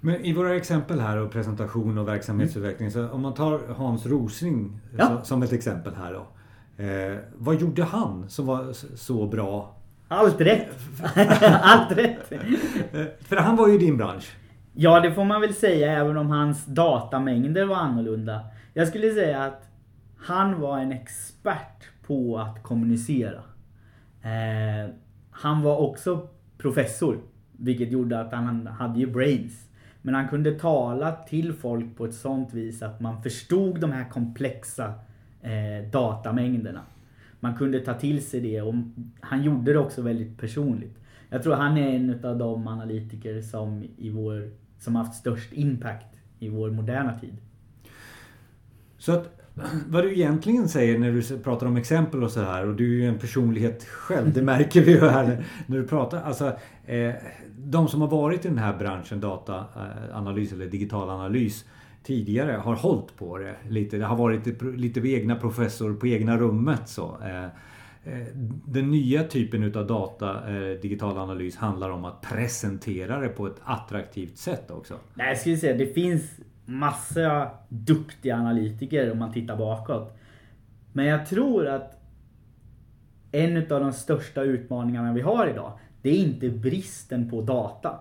Men 0.00 0.24
i 0.24 0.32
våra 0.32 0.56
exempel 0.56 1.00
här 1.00 1.16
och 1.16 1.30
presentation 1.32 1.98
och 1.98 2.08
verksamhetsutveckling. 2.08 2.90
Så 2.90 3.08
om 3.08 3.20
man 3.22 3.34
tar 3.34 3.60
Hans 3.76 4.06
Rosling 4.06 4.80
Ja. 4.98 5.24
som 5.24 5.42
ett 5.42 5.52
exempel 5.52 5.94
här 5.94 6.12
då. 6.12 6.26
Eh, 6.84 7.18
vad 7.36 7.60
gjorde 7.60 7.84
han 7.84 8.28
som 8.28 8.46
var 8.46 8.72
så 8.96 9.26
bra? 9.26 9.76
Allt 10.08 10.40
rätt! 10.40 10.68
Allt 11.62 11.92
rätt! 11.98 12.32
Eh, 12.92 13.04
för 13.20 13.36
han 13.36 13.56
var 13.56 13.68
ju 13.68 13.74
i 13.74 13.78
din 13.78 13.96
bransch. 13.96 14.36
Ja, 14.82 15.00
det 15.00 15.12
får 15.12 15.24
man 15.24 15.40
väl 15.40 15.54
säga 15.54 15.92
även 15.92 16.16
om 16.16 16.30
hans 16.30 16.66
datamängder 16.66 17.64
var 17.64 17.76
annorlunda. 17.76 18.44
Jag 18.74 18.88
skulle 18.88 19.10
säga 19.10 19.42
att 19.42 19.68
han 20.16 20.60
var 20.60 20.78
en 20.78 20.92
expert 20.92 21.84
på 22.06 22.38
att 22.38 22.62
kommunicera. 22.62 23.42
Eh, 24.22 24.90
han 25.30 25.62
var 25.62 25.78
också 25.78 26.28
professor, 26.58 27.18
vilket 27.52 27.92
gjorde 27.92 28.20
att 28.20 28.32
han 28.32 28.66
hade 28.66 29.00
ju 29.00 29.06
brains. 29.06 29.68
Men 30.02 30.14
han 30.14 30.28
kunde 30.28 30.58
tala 30.58 31.12
till 31.12 31.52
folk 31.52 31.96
på 31.96 32.04
ett 32.04 32.14
sånt 32.14 32.54
vis 32.54 32.82
att 32.82 33.00
man 33.00 33.22
förstod 33.22 33.80
de 33.80 33.92
här 33.92 34.08
komplexa 34.08 34.94
eh, 35.42 35.90
datamängderna. 35.92 36.80
Man 37.40 37.56
kunde 37.56 37.80
ta 37.80 37.94
till 37.94 38.26
sig 38.26 38.40
det 38.40 38.62
och 38.62 38.74
han 39.20 39.42
gjorde 39.42 39.72
det 39.72 39.78
också 39.78 40.02
väldigt 40.02 40.38
personligt. 40.38 41.00
Jag 41.28 41.42
tror 41.42 41.54
han 41.54 41.78
är 41.78 41.96
en 41.96 42.24
av 42.24 42.38
de 42.38 42.68
analytiker 42.68 43.42
som, 43.42 43.84
i 43.96 44.10
vår, 44.10 44.50
som 44.80 44.96
haft 44.96 45.14
störst 45.14 45.52
impact 45.52 46.06
i 46.38 46.48
vår 46.48 46.70
moderna 46.70 47.18
tid. 47.18 47.36
Så 48.98 49.12
att 49.12 49.36
vad 49.88 50.04
du 50.04 50.12
egentligen 50.14 50.68
säger 50.68 50.98
när 50.98 51.12
du 51.12 51.38
pratar 51.38 51.66
om 51.66 51.76
exempel 51.76 52.22
och 52.24 52.30
så 52.30 52.40
här 52.42 52.66
och 52.68 52.74
du 52.74 52.84
är 52.84 53.02
ju 53.02 53.08
en 53.08 53.18
personlighet 53.18 53.84
själv. 53.84 54.32
Det 54.32 54.42
märker 54.52 54.80
vi 54.84 54.92
ju 54.92 55.00
här 55.00 55.24
när- 55.28 55.44
när 55.66 55.76
du 55.78 55.86
pratar. 55.86 56.22
Alltså, 56.22 56.52
eh, 56.86 57.14
de 57.58 57.88
som 57.88 58.00
har 58.00 58.08
varit 58.08 58.44
i 58.44 58.48
den 58.48 58.58
här 58.58 58.78
branschen 58.78 59.20
dataanalys 59.20 60.52
eller 60.52 60.66
digital 60.66 61.10
analys 61.10 61.64
tidigare 62.02 62.52
har 62.52 62.74
hållit 62.74 63.16
på 63.16 63.38
det 63.38 63.56
lite. 63.68 63.98
Det 63.98 64.04
har 64.04 64.16
varit 64.16 64.62
lite 64.76 65.00
egna 65.00 65.36
professor 65.36 65.94
på 65.94 66.06
egna 66.06 66.38
rummet 66.38 66.88
så. 66.88 67.16
Eh, 67.22 67.44
eh, 67.44 67.48
Den 68.66 68.90
nya 68.90 69.24
typen 69.24 69.62
utav 69.62 69.86
data, 69.86 70.56
eh, 70.56 70.80
digital 70.80 71.18
analys 71.18 71.56
handlar 71.56 71.90
om 71.90 72.04
att 72.04 72.22
presentera 72.22 73.20
det 73.20 73.28
på 73.28 73.46
ett 73.46 73.60
attraktivt 73.64 74.36
sätt 74.36 74.70
också. 74.70 74.94
Nej, 75.14 75.28
jag 75.28 75.38
skulle 75.38 75.56
säga 75.56 75.76
det 75.76 75.94
finns 75.94 76.40
massa 76.64 77.50
duktiga 77.68 78.36
analytiker 78.36 79.12
om 79.12 79.18
man 79.18 79.32
tittar 79.32 79.56
bakåt. 79.56 80.16
Men 80.92 81.06
jag 81.06 81.26
tror 81.26 81.66
att 81.66 82.00
en 83.32 83.56
av 83.56 83.80
de 83.80 83.92
största 83.92 84.42
utmaningarna 84.42 85.12
vi 85.12 85.20
har 85.20 85.46
idag, 85.46 85.78
det 86.02 86.10
är 86.10 86.18
inte 86.18 86.48
bristen 86.48 87.30
på 87.30 87.42
data. 87.42 87.98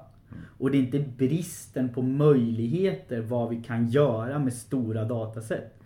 Och 0.57 0.71
det 0.71 0.77
är 0.77 0.79
inte 0.79 0.99
bristen 0.99 1.89
på 1.89 2.01
möjligheter 2.01 3.21
vad 3.21 3.49
vi 3.49 3.63
kan 3.63 3.87
göra 3.87 4.39
med 4.39 4.53
stora 4.53 5.05
dataset. 5.05 5.78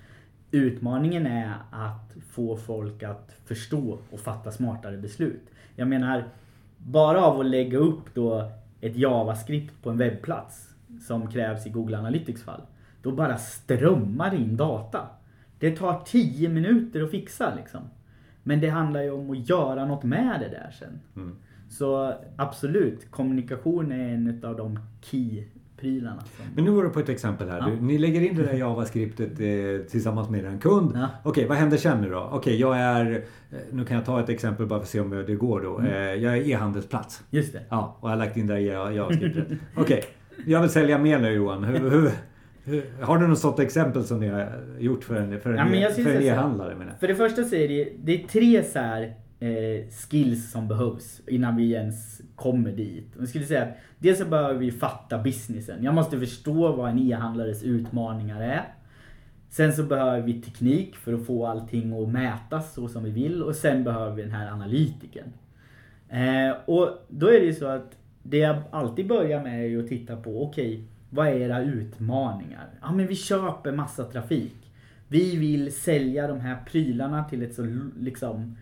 Utmaningen 0.54 1.28
är 1.28 1.54
att 1.72 2.16
få 2.30 2.58
folk 2.58 3.04
att 3.04 3.36
förstå 3.46 4.00
och 4.12 4.20
fatta 4.20 4.52
smartare 4.52 4.98
beslut. 4.98 5.50
Jag 5.76 5.88
menar, 5.88 6.24
bara 6.78 7.26
av 7.26 7.40
att 7.40 7.46
lägga 7.46 7.78
upp 7.78 8.14
då 8.14 8.52
ett 8.82 8.96
JavaScript 8.96 9.84
på 9.84 9.90
en 9.90 9.98
webbplats 9.98 10.70
som 11.08 11.28
krävs 11.32 11.68
i 11.68 11.70
Google 11.70 11.98
Analytics 11.98 12.44
fall. 12.44 12.62
Då 13.02 13.12
bara 13.12 13.38
strömmar 13.38 14.36
in 14.36 14.58
data. 14.58 15.08
Det 15.60 15.78
tar 15.78 16.02
10 16.06 16.50
minuter 16.50 17.04
att 17.04 17.12
fixa 17.12 17.56
liksom. 17.56 17.82
Men 18.44 18.60
det 18.60 18.70
handlar 18.70 19.02
ju 19.02 19.12
om 19.12 19.32
att 19.32 19.50
göra 19.50 19.86
något 19.86 20.04
med 20.04 20.40
det 20.40 20.50
där 20.50 20.72
sen. 20.80 21.00
Mm. 21.16 21.36
Så 21.70 22.14
absolut, 22.36 23.12
kommunikation 23.12 23.92
är 23.92 24.14
en 24.14 24.46
av 24.46 24.58
de 24.58 24.80
key 25.02 25.44
prylarna. 25.78 26.22
Som... 26.22 26.46
Men 26.56 26.64
nu 26.66 26.72
var 26.72 26.84
du 26.84 26.90
på 26.90 27.00
ett 27.00 27.10
exempel 27.10 27.50
här. 27.50 27.60
Ja. 27.60 27.66
Du, 27.66 27.82
ni 27.86 27.98
lägger 27.98 28.22
in 28.22 28.36
det 28.36 28.44
där 28.44 28.54
JavaScriptet 28.54 29.32
eh, 29.40 29.88
tillsammans 29.92 30.30
med 30.30 30.46
en 30.46 30.60
kund. 30.60 30.92
Ja. 30.96 31.08
Okej, 31.24 31.48
vad 31.48 31.58
händer 31.58 31.78
sen 31.78 32.02
nu 32.02 32.10
då? 32.10 32.30
Okej, 32.32 32.60
jag 32.60 32.78
är... 32.78 33.12
eh, 33.52 33.58
Nu 33.72 33.86
kan 33.86 33.98
jag 33.98 34.06
ta 34.06 34.20
ett 34.20 34.30
exempel 34.30 34.66
bara 34.66 34.80
för 34.80 34.84
att 34.84 34.90
se 34.90 35.00
om 35.00 35.10
det 35.10 35.36
går 35.36 35.62
då. 35.62 35.78
Mm. 35.80 35.92
Eh, 35.92 35.98
jag 36.24 36.38
är 36.38 36.50
e-handelsplats. 36.50 37.24
Just 37.30 37.54
det. 37.54 37.60
Ja, 37.70 37.98
och 38.00 38.10
jag 38.10 38.16
har 38.16 38.20
lagt 38.26 38.38
in 38.38 38.48
det 38.48 38.54
där 38.54 38.92
JavaScriptet. 38.92 39.48
Okej, 39.78 40.04
jag 40.46 40.62
vill 40.62 40.70
sälja 40.70 40.98
mer 40.98 41.20
nu 41.20 41.32
Johan. 41.32 41.64
Hur, 41.64 42.12
hur, 42.66 42.84
har 43.02 43.18
du 43.18 43.28
något 43.28 43.40
sånt 43.40 43.60
exempel 43.60 44.04
som 44.04 44.20
ni 44.20 44.28
har 44.28 44.50
gjort 44.80 45.04
för 45.04 45.16
en, 45.16 45.40
för 45.42 45.50
en, 45.50 45.58
Ja, 45.58 45.66
men 45.66 45.80
jag 45.80 45.92
e- 45.92 46.04
för 46.04 46.16
en 46.16 46.22
e-handlare? 46.24 46.76
För 47.00 47.08
det 47.08 47.16
första 47.16 47.44
så 47.44 47.56
är 47.56 47.68
det, 47.68 47.90
det 48.04 48.24
är 48.24 48.28
tre 48.28 48.64
så 48.64 48.80
här, 48.80 49.14
eh, 49.44 49.88
skills 49.90 50.52
som 50.52 50.68
behövs 50.68 51.22
innan 51.28 51.56
vi 51.56 51.72
ens 51.72 52.22
kommer 52.36 52.72
dit. 52.72 53.08
Jag 53.20 53.28
skulle 53.28 53.46
säga 53.46 53.64
att 53.64 53.78
dels 54.00 54.20
så 54.20 54.26
behöver 54.26 54.60
vi 54.60 54.72
fatta 54.72 55.18
businessen. 55.18 55.84
Jag 55.84 55.94
måste 55.94 56.20
förstå 56.20 56.72
vad 56.72 56.90
en 56.90 57.00
e-handlares 57.00 57.64
utmaningar 57.64 58.42
är. 58.42 58.74
Sen 59.50 59.74
så 59.74 59.84
behöver 59.84 60.22
vi 60.22 60.42
teknik 60.42 60.96
för 60.96 61.14
att 61.14 61.26
få 61.26 61.46
allting 61.46 62.04
att 62.04 62.10
mätas 62.10 62.74
så 62.74 62.88
som 62.88 63.04
vi 63.04 63.10
vill 63.10 63.44
och 63.44 63.56
sen 63.56 63.84
behöver 63.84 64.16
vi 64.16 64.22
den 64.22 64.32
här 64.32 64.52
analytiken. 64.52 65.34
Eh, 66.10 66.56
och 66.66 66.90
då 67.08 67.28
är 67.28 67.40
det 67.40 67.46
ju 67.46 67.54
så 67.54 67.68
att 67.68 67.98
det 68.24 68.38
jag 68.38 68.62
alltid 68.72 69.08
börjar 69.08 69.44
med 69.44 69.60
är 69.60 69.68
ju 69.68 69.84
att 69.84 69.90
titta 69.90 70.16
på, 70.16 70.44
okej, 70.44 70.84
vad 71.10 71.28
är 71.28 71.32
era 71.32 71.62
utmaningar? 71.62 72.70
Ja 72.82 72.92
men 72.92 73.08
vi 73.08 73.16
köper 73.16 73.72
massa 73.72 74.04
trafik. 74.04 74.56
Vi 75.08 75.36
vill 75.36 75.74
sälja 75.74 76.28
de 76.28 76.40
här 76.40 76.58
prylarna 76.66 77.24
till 77.24 77.44
ett 77.44 77.56
så 77.56 77.80
liksom 78.00 78.56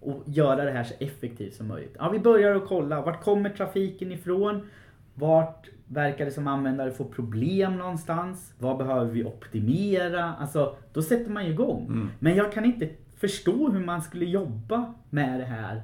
och 0.00 0.22
göra 0.26 0.64
det 0.64 0.70
här 0.70 0.84
så 0.84 0.94
effektivt 0.98 1.54
som 1.54 1.68
möjligt. 1.68 1.96
Ja, 1.98 2.08
vi 2.08 2.18
börjar 2.18 2.54
att 2.54 2.68
kolla, 2.68 3.00
vart 3.00 3.24
kommer 3.24 3.50
trafiken 3.50 4.12
ifrån? 4.12 4.66
Vart 5.14 5.68
verkar 5.86 6.24
det 6.24 6.30
som 6.30 6.46
användare 6.46 6.90
får 6.90 7.04
problem 7.04 7.76
någonstans? 7.76 8.54
Vad 8.58 8.78
behöver 8.78 9.12
vi 9.12 9.24
optimera? 9.24 10.34
Alltså, 10.34 10.76
då 10.92 11.02
sätter 11.02 11.30
man 11.30 11.44
ju 11.46 11.52
igång. 11.52 11.86
Mm. 11.86 12.08
Men 12.18 12.36
jag 12.36 12.52
kan 12.52 12.64
inte 12.64 12.88
förstå 13.16 13.70
hur 13.70 13.84
man 13.84 14.02
skulle 14.02 14.24
jobba 14.24 14.94
med 15.10 15.40
det 15.40 15.46
här 15.46 15.82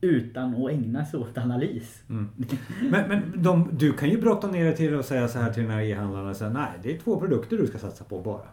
utan 0.00 0.64
att 0.64 0.70
ägna 0.70 1.04
sig 1.04 1.20
åt 1.20 1.38
analys. 1.38 2.02
Mm. 2.08 2.28
Men, 2.90 3.08
men 3.08 3.42
de, 3.42 3.68
du 3.72 3.92
kan 3.92 4.10
ju 4.10 4.20
brotta 4.20 4.46
ner 4.46 4.64
det 4.64 4.72
till 4.72 4.98
att 4.98 5.06
säga 5.06 5.28
så 5.28 5.38
här 5.38 5.52
till 5.52 5.62
den 5.62 5.72
här 5.72 5.80
e-handlaren. 5.80 6.52
Nej, 6.52 6.70
det 6.82 6.94
är 6.94 6.98
två 6.98 7.20
produkter 7.20 7.56
du 7.56 7.66
ska 7.66 7.78
satsa 7.78 8.04
på 8.04 8.20
bara. 8.20 8.46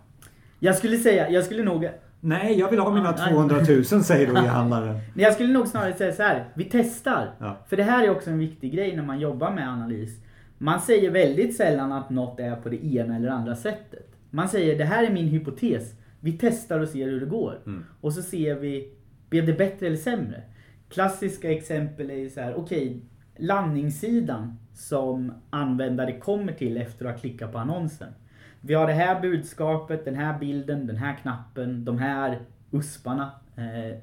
Jag 0.60 0.76
skulle 0.76 0.98
säga, 0.98 1.30
jag 1.30 1.44
skulle 1.44 1.64
nog 1.64 1.90
Nej, 2.22 2.60
jag 2.60 2.70
vill 2.70 2.80
ha 2.80 2.94
mina 2.94 3.16
Ja, 3.18 3.24
nej. 3.26 3.34
200 3.34 3.56
000 3.92 4.04
säger 4.04 4.28
då 4.28 4.38
e-handlaren. 4.46 5.00
Men 5.14 5.24
jag 5.24 5.34
skulle 5.34 5.54
nog 5.54 5.68
snarare 5.68 5.94
säga 5.94 6.14
så 6.14 6.24
här, 6.24 6.46
vi 6.54 6.64
testar. 6.64 7.32
Ja. 7.40 7.58
För 7.68 7.78
det 7.78 7.84
här 7.84 8.04
är 8.04 8.10
också 8.10 8.30
en 8.30 8.40
viktig 8.40 8.74
grej 8.74 8.96
när 8.96 9.04
man 9.04 9.20
jobbar 9.20 9.52
med 9.52 9.70
analys. 9.70 10.10
Man 10.58 10.82
säger 10.82 11.12
väldigt 11.12 11.58
sällan 11.58 11.92
att 11.92 12.10
något 12.10 12.40
är 12.40 12.56
på 12.56 12.70
det 12.70 12.86
ena 12.86 13.16
eller 13.16 13.30
andra 13.30 13.56
sättet. 13.56 14.16
Man 14.30 14.50
säger 14.50 14.78
det 14.78 14.86
här 14.86 15.04
är 15.04 15.12
min 15.12 15.28
hypotes. 15.28 15.94
Vi 16.20 16.32
testar 16.32 16.80
och 16.80 16.88
ser 16.88 17.06
hur 17.06 17.20
det 17.20 17.26
går. 17.26 17.60
Mm. 17.66 17.86
Och 18.02 18.14
så 18.14 18.22
ser 18.22 18.56
vi, 18.56 18.94
blev 19.30 19.46
det 19.46 19.54
bättre 19.54 19.88
eller 19.88 19.98
sämre? 19.98 20.42
Klassiska 20.90 21.52
exempel 21.52 22.10
är 22.10 22.16
ju 22.16 22.30
så 22.30 22.42
här, 22.42 22.56
okej, 22.56 23.02
landningssidan 23.38 24.58
som 24.74 25.34
användare 25.50 26.20
kommer 26.20 26.54
till 26.54 26.78
efter 26.78 27.06
att 27.06 27.12
ha 27.12 27.20
klickat 27.20 27.52
på 27.52 27.58
annonsen. 27.58 28.14
Vi 28.62 28.74
har 28.74 28.88
det 28.88 28.94
här 28.94 29.22
budskapet, 29.22 30.06
den 30.06 30.16
här 30.16 30.40
bilden, 30.40 30.88
den 30.88 30.98
här 30.98 31.16
knappen, 31.16 31.86
de 31.86 31.98
här 31.98 32.40
usparna. 32.72 33.32
Eh, 33.56 33.98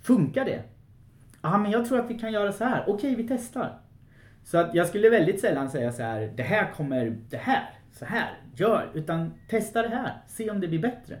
funkar 0.00 0.44
det? 0.44 0.62
Ja, 1.42 1.58
men 1.58 1.70
jag 1.70 1.86
tror 1.86 2.00
att 2.00 2.10
vi 2.10 2.18
kan 2.18 2.32
göra 2.32 2.52
så 2.52 2.64
här. 2.64 2.84
Okej, 2.86 3.14
vi 3.14 3.28
testar. 3.28 3.78
Så 4.44 4.58
att 4.58 4.74
jag 4.74 4.86
skulle 4.86 5.10
väldigt 5.10 5.40
sällan 5.40 5.70
säga 5.70 5.92
så 5.92 6.02
här, 6.02 6.32
det 6.36 6.42
här 6.42 6.72
kommer, 6.76 7.18
det 7.30 7.36
här, 7.36 7.70
så 7.92 8.04
här, 8.04 8.30
gör. 8.54 8.90
Utan 8.94 9.32
testa 9.48 9.82
det 9.82 9.88
här, 9.88 10.12
se 10.26 10.50
om 10.50 10.60
det 10.60 10.68
blir 10.68 10.78
bättre. 10.78 11.16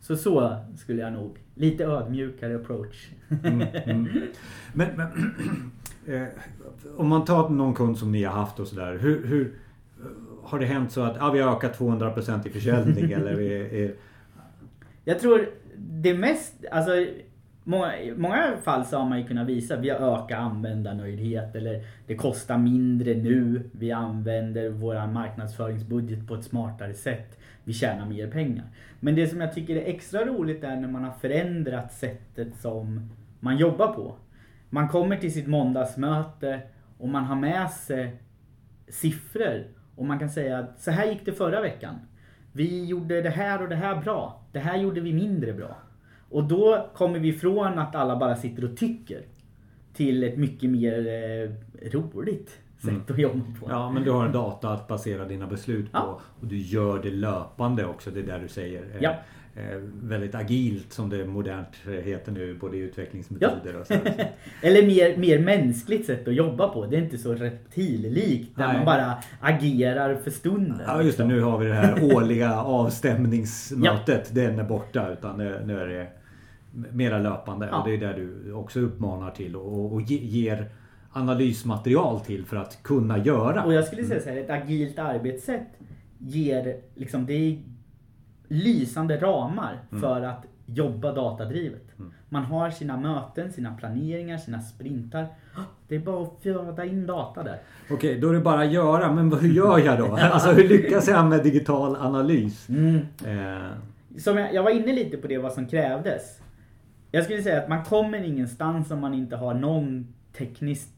Så 0.00 0.16
så 0.16 0.64
skulle 0.76 1.02
jag 1.02 1.12
nog, 1.12 1.38
lite 1.54 1.84
ödmjukare 1.84 2.56
approach. 2.56 3.08
Mm, 3.44 3.60
mm. 3.84 4.08
Men, 4.72 4.88
men 4.96 5.34
eh, 6.22 6.28
om 6.96 7.08
man 7.08 7.24
tar 7.24 7.48
någon 7.48 7.74
kund 7.74 7.98
som 7.98 8.12
ni 8.12 8.24
har 8.24 8.32
haft 8.32 8.60
och 8.60 8.66
sådär. 8.66 8.98
Hur, 8.98 9.26
hur 9.26 9.54
har 10.44 10.58
det 10.58 10.66
hänt 10.66 10.92
så 10.92 11.02
att 11.02 11.16
ja, 11.16 11.30
vi 11.30 11.40
har 11.40 11.56
ökat 11.56 11.78
200% 11.78 12.46
i 12.46 12.50
försäljning 12.50 13.12
eller 13.18 13.34
vi 13.34 13.82
är, 13.84 13.94
Jag 15.04 15.18
tror 15.18 15.48
det 15.76 16.14
mest, 16.14 16.64
alltså 16.70 17.06
många, 17.64 17.98
i 17.98 18.16
många 18.16 18.56
fall 18.62 18.84
så 18.84 18.98
har 18.98 19.08
man 19.08 19.18
ju 19.18 19.26
kunnat 19.26 19.46
visa 19.46 19.76
vi 19.76 19.90
har 19.90 19.98
ökat 19.98 20.38
användarnöjdhet 20.38 21.54
eller 21.54 21.82
det 22.06 22.16
kostar 22.16 22.58
mindre 22.58 23.14
nu. 23.14 23.70
Vi 23.72 23.92
använder 23.92 24.68
vår 24.68 25.06
marknadsföringsbudget 25.06 26.28
på 26.28 26.34
ett 26.34 26.44
smartare 26.44 26.94
sätt. 26.94 27.38
Vi 27.64 27.72
tjänar 27.72 28.06
mer 28.06 28.30
pengar. 28.30 28.64
Men 29.00 29.14
det 29.14 29.26
som 29.28 29.40
jag 29.40 29.54
tycker 29.54 29.76
är 29.76 29.84
extra 29.84 30.24
roligt 30.24 30.64
är 30.64 30.76
när 30.76 30.88
man 30.88 31.04
har 31.04 31.12
förändrat 31.12 31.92
sättet 31.92 32.56
som 32.56 33.10
man 33.40 33.56
jobbar 33.56 33.92
på. 33.92 34.14
Man 34.70 34.88
kommer 34.88 35.16
till 35.16 35.32
sitt 35.32 35.46
måndagsmöte 35.46 36.60
och 36.98 37.08
man 37.08 37.24
har 37.24 37.36
med 37.36 37.70
sig 37.70 38.16
siffror 38.88 39.64
och 39.96 40.04
man 40.04 40.18
kan 40.18 40.30
säga 40.30 40.58
att 40.58 40.80
så 40.80 40.90
här 40.90 41.06
gick 41.10 41.24
det 41.24 41.32
förra 41.32 41.60
veckan. 41.60 41.94
Vi 42.52 42.84
gjorde 42.84 43.22
det 43.22 43.30
här 43.30 43.62
och 43.62 43.68
det 43.68 43.76
här 43.76 44.00
bra. 44.02 44.42
Det 44.52 44.58
här 44.58 44.76
gjorde 44.78 45.00
vi 45.00 45.12
mindre 45.12 45.52
bra. 45.52 45.76
Och 46.30 46.44
då 46.44 46.88
kommer 46.96 47.18
vi 47.18 47.28
ifrån 47.28 47.78
att 47.78 47.94
alla 47.94 48.16
bara 48.16 48.36
sitter 48.36 48.64
och 48.64 48.76
tycker 48.76 49.22
till 49.94 50.24
ett 50.24 50.36
mycket 50.36 50.70
mer 50.70 50.98
eh, 51.06 51.50
roligt 51.90 52.48
sätt 52.78 52.90
Mm. 52.90 53.02
att 53.08 53.18
jobba 53.18 53.40
på. 53.60 53.66
Ja, 53.70 53.90
men 53.90 54.02
du 54.04 54.10
har 54.10 54.26
en 54.26 54.32
data 54.32 54.68
att 54.70 54.88
basera 54.88 55.24
dina 55.24 55.46
beslut 55.46 55.84
på. 55.92 55.98
Ja. 55.98 56.20
Och 56.40 56.46
du 56.46 56.56
gör 56.58 57.02
det 57.02 57.10
löpande 57.10 57.86
också. 57.86 58.10
Det 58.10 58.20
är 58.20 58.24
där 58.26 58.38
du 58.38 58.48
säger. 58.48 58.82
Eh, 58.82 58.96
Ja. 59.02 59.14
Eh, 59.56 59.80
väldigt 60.02 60.34
agilt 60.34 60.92
som 60.92 61.10
det 61.10 61.24
modernt 61.26 61.76
heter 62.04 62.32
nu. 62.32 62.54
Både 62.54 62.76
i 62.76 62.80
utvecklingsmetoder 62.80 63.80
och 63.80 63.86
så. 63.86 63.94
Eller 64.62 64.86
mer, 64.86 65.16
mer 65.16 65.38
mänskligt 65.38 66.06
sätt 66.06 66.28
att 66.28 66.34
jobba 66.34 66.68
på. 66.68 66.86
Det 66.86 66.96
är 66.96 67.00
inte 67.02 67.18
så 67.18 67.34
reptillikt 67.34 68.56
där 68.56 68.66
Nej. 68.66 68.76
man 68.76 68.84
bara 68.84 69.14
agerar 69.40 70.14
för 70.14 70.30
stunden. 70.30 70.80
Ja 70.86 71.02
just 71.02 71.18
det, 71.18 71.24
nu 71.24 71.40
har 71.40 71.58
vi 71.58 71.66
det 71.66 71.74
här 71.74 72.04
årliga 72.14 72.60
avstämningsmötet. 72.60 74.34
Den 74.34 74.58
är 74.58 74.64
borta. 74.64 75.12
Utan 75.12 75.38
nu, 75.38 75.80
är 75.80 75.86
det 75.86 76.06
mera 76.92 77.18
löpande. 77.18 77.68
Ja. 77.70 77.78
Och 77.82 77.88
det 77.88 77.94
är 77.94 77.98
där 77.98 78.14
du 78.14 78.52
också 78.52 78.80
uppmanar 78.80 79.30
till 79.30 79.56
och, 79.56 79.92
och 79.92 80.02
ge- 80.02 80.24
ger 80.24 80.66
analysmaterial 81.12 82.20
till 82.20 82.44
för 82.44 82.56
att 82.56 82.82
kunna 82.82 83.18
göra. 83.18 83.64
Och 83.64 83.74
jag 83.74 83.84
skulle 83.84 84.04
säga 84.04 84.20
så 84.20 84.28
här, 84.28 84.36
ett 84.36 84.50
agilt 84.50 84.98
arbetssätt 84.98 85.68
ger 86.18 86.76
liksom, 86.94 87.26
det 87.26 87.58
lysande 88.48 89.16
ramar 89.16 89.78
för 90.00 90.22
att 90.22 90.44
jobba 90.66 91.12
datadrivet. 91.12 91.82
Man 92.28 92.44
har 92.44 92.70
sina 92.70 92.96
möten, 92.96 93.52
sina 93.52 93.74
planeringar, 93.74 94.38
sina 94.38 94.60
sprintar. 94.60 95.26
Det 95.88 95.94
är 95.94 95.98
bara 96.00 96.22
att 96.22 96.42
föda 96.42 96.84
in 96.84 97.06
data 97.06 97.42
där. 97.42 97.58
Okej, 97.90 98.20
då 98.20 98.28
är 98.28 98.32
det 98.34 98.40
bara 98.40 98.60
att 98.60 98.72
göra. 98.72 99.12
Men 99.12 99.32
hur 99.32 99.48
gör 99.52 99.78
jag 99.78 99.98
då? 99.98 100.16
Alltså 100.32 100.50
hur 100.52 100.68
lyckas 100.68 101.08
jag 101.08 101.26
med 101.26 101.42
digital 101.42 101.96
analys? 101.96 102.68
Mm. 102.68 102.96
Eh, 103.26 103.70
Som 104.18 104.38
jag, 104.38 104.54
jag 104.54 104.62
var 104.62 104.70
inne 104.70 104.92
lite 104.92 105.16
på 105.16 105.26
det 105.28 105.38
vad 105.38 105.52
som 105.52 105.66
krävdes. 105.66 106.40
Jag 107.10 107.24
skulle 107.24 107.42
säga 107.42 107.62
att 107.62 107.68
man 107.68 107.84
kommer 107.84 108.24
ingenstans 108.24 108.90
om 108.90 109.00
man 109.00 109.14
inte 109.14 109.36
har 109.36 109.54
någon 109.54 110.14
tekniskt 110.36 110.90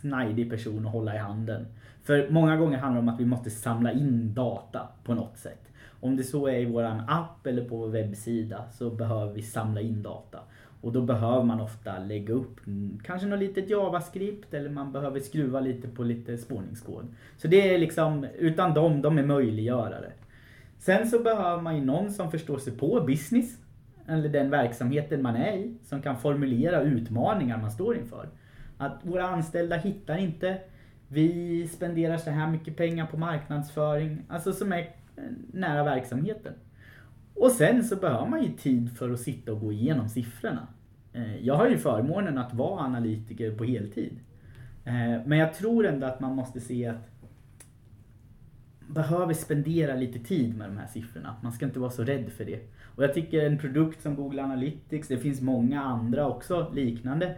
snajdig 0.00 0.50
person 0.50 0.86
att 0.86 0.92
hålla 0.92 1.14
i 1.14 1.18
handen. 1.18 1.66
För 2.04 2.28
många 2.30 2.56
gånger 2.56 2.78
handlar 2.78 3.02
det 3.02 3.08
om 3.08 3.14
att 3.14 3.20
vi 3.20 3.24
måste 3.24 3.50
samla 3.50 3.92
in 3.92 4.34
data 4.34 4.80
på 5.04 5.14
något 5.14 5.38
sätt. 5.38 5.62
Om 6.06 6.16
det 6.16 6.24
så 6.24 6.46
är 6.46 6.58
i 6.58 6.64
våran 6.64 7.00
app 7.08 7.46
eller 7.46 7.64
på 7.64 7.76
vår 7.76 7.88
webbsida 7.88 8.64
så 8.72 8.90
behöver 8.90 9.32
vi 9.32 9.42
samla 9.42 9.80
in 9.80 10.02
data. 10.02 10.38
Och 10.80 10.92
då 10.92 11.02
behöver 11.02 11.42
man 11.42 11.60
ofta 11.60 11.98
lägga 11.98 12.34
upp 12.34 12.60
kanske 13.04 13.26
något 13.26 13.38
litet 13.38 13.70
JavaScript 13.70 14.54
eller 14.54 14.70
man 14.70 14.92
behöver 14.92 15.20
skruva 15.20 15.60
lite 15.60 15.88
på 15.88 16.02
lite 16.02 16.38
spårningskod. 16.38 17.06
Så 17.36 17.48
det 17.48 17.74
är 17.74 17.78
liksom, 17.78 18.26
utan 18.38 18.74
dem, 18.74 19.02
de 19.02 19.18
är 19.18 19.22
möjliggörare. 19.22 20.12
Sen 20.78 21.08
så 21.08 21.18
behöver 21.18 21.62
man 21.62 21.76
ju 21.76 21.84
någon 21.84 22.10
som 22.10 22.30
förstår 22.30 22.58
sig 22.58 22.72
på 22.72 23.00
business. 23.00 23.58
Eller 24.08 24.28
den 24.28 24.50
verksamheten 24.50 25.22
man 25.22 25.36
är 25.36 25.52
i. 25.52 25.76
Som 25.84 26.02
kan 26.02 26.16
formulera 26.16 26.82
utmaningar 26.82 27.58
man 27.58 27.70
står 27.70 27.96
inför. 27.96 28.28
Att 28.78 28.98
våra 29.02 29.28
anställda 29.28 29.76
hittar 29.76 30.18
inte. 30.18 30.58
Vi 31.08 31.68
spenderar 31.68 32.16
så 32.16 32.30
här 32.30 32.50
mycket 32.50 32.76
pengar 32.76 33.06
på 33.06 33.16
marknadsföring. 33.16 34.22
Alltså 34.28 34.52
som 34.52 34.72
är 34.72 34.88
nära 35.52 35.84
verksamheten. 35.84 36.52
Och 37.34 37.50
sen 37.50 37.84
så 37.84 37.96
behöver 37.96 38.26
man 38.26 38.42
ju 38.42 38.52
tid 38.52 38.96
för 38.96 39.10
att 39.10 39.20
sitta 39.20 39.52
och 39.52 39.60
gå 39.60 39.72
igenom 39.72 40.08
siffrorna. 40.08 40.66
Eh, 41.12 41.36
jag 41.46 41.54
har 41.54 41.68
ju 41.68 41.78
förmånen 41.78 42.38
att 42.38 42.54
vara 42.54 42.80
analytiker 42.80 43.50
på 43.50 43.64
heltid. 43.64 44.18
Eh, 44.84 45.26
men 45.26 45.38
jag 45.38 45.54
tror 45.54 45.86
ändå 45.86 46.06
att 46.06 46.20
man 46.20 46.34
måste 46.34 46.60
se 46.60 46.86
att 46.86 47.10
behöver 48.88 49.34
spendera 49.34 49.94
lite 49.94 50.18
tid 50.18 50.56
med 50.56 50.68
de 50.68 50.78
här 50.78 50.86
siffrorna. 50.86 51.36
Man 51.42 51.52
ska 51.52 51.64
inte 51.64 51.80
vara 51.80 51.90
så 51.90 52.04
rädd 52.04 52.30
för 52.32 52.44
det. 52.44 52.60
Och 52.82 53.04
jag 53.04 53.14
tycker 53.14 53.46
en 53.46 53.58
produkt 53.58 54.02
som 54.02 54.14
Google 54.14 54.42
Analytics, 54.42 55.08
det 55.08 55.18
finns 55.18 55.40
många 55.40 55.82
andra 55.82 56.28
också 56.28 56.72
liknande. 56.74 57.36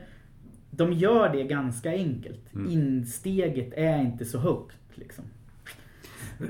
De 0.71 0.93
gör 0.93 1.33
det 1.33 1.43
ganska 1.43 1.91
enkelt. 1.91 2.55
Mm. 2.55 2.71
Insteget 2.71 3.73
är 3.73 3.99
inte 3.99 4.25
så 4.25 4.39
högt. 4.39 4.79
Liksom. 4.95 5.25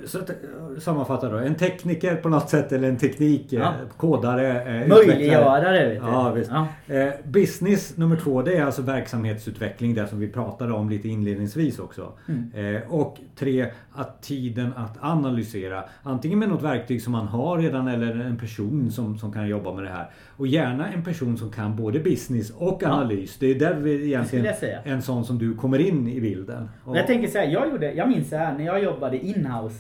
Så 0.07 0.18
att, 0.18 0.30
sammanfatta 0.78 1.28
då. 1.28 1.37
En 1.37 1.54
tekniker 1.54 2.16
på 2.16 2.28
något 2.28 2.50
sätt 2.50 2.73
eller 2.73 2.88
en 2.88 2.97
teknik, 2.97 3.47
ja. 3.49 3.61
Eh, 3.61 3.73
kodare, 3.97 4.62
eh, 4.62 4.88
Möjliggörare. 4.88 5.95
Ja, 5.95 6.33
visst. 6.33 6.50
Ja. 6.50 6.95
Eh, 6.95 7.09
business 7.25 7.97
nummer 7.97 8.16
två 8.16 8.42
det 8.42 8.57
är 8.57 8.64
alltså 8.64 8.83
verksamhetsutveckling. 8.83 9.95
Det 9.95 10.07
som 10.07 10.21
vi 10.21 10.28
pratade 10.28 10.73
om 10.73 10.90
lite 10.90 11.09
inledningsvis 11.09 11.78
också. 11.78 12.12
Mm. 12.28 12.75
Eh, 12.76 12.92
och 12.92 13.18
tre, 13.37 13.66
att 13.95 14.23
tiden 14.23 14.73
att 14.76 14.97
analysera. 15.00 15.85
Antingen 16.02 16.38
med 16.38 16.49
något 16.49 16.62
verktyg 16.62 17.02
som 17.02 17.12
man 17.12 17.26
har 17.26 17.59
redan 17.59 17.88
eller 17.88 18.21
en 18.21 18.38
person 18.38 18.90
som, 18.90 19.18
som 19.18 19.33
kan 19.33 19.49
jobba 19.49 19.75
med 19.75 19.85
det 19.85 19.90
här. 19.90 20.11
Och 20.37 20.47
gärna 20.47 20.92
en 20.92 21.04
person 21.04 21.38
som 21.38 21.50
kan 21.50 21.76
både 21.76 22.00
business 22.00 22.50
och 22.50 22.83
analys. 22.83 23.37
Det 23.38 23.47
är 23.47 23.54
där 23.54 23.75
vi 23.75 24.07
egentligen 24.07 24.54
en 24.85 25.02
sån 25.02 25.25
som 25.25 25.38
du 25.38 25.54
kommer 25.54 25.78
in 25.78 26.09
i 26.09 26.21
bilden. 26.21 26.68
Och, 26.85 26.97
jag 26.97 27.07
tänker 27.07 27.28
så 27.28 27.38
här, 27.38 27.47
jag, 27.47 27.71
gjorde, 27.71 27.92
jag 27.92 28.09
minns 28.09 28.28
så 28.28 28.37
här 28.37 28.59
när 28.59 28.64
jag 28.64 28.83
jobbade 28.83 29.18
inhouse 29.26 29.77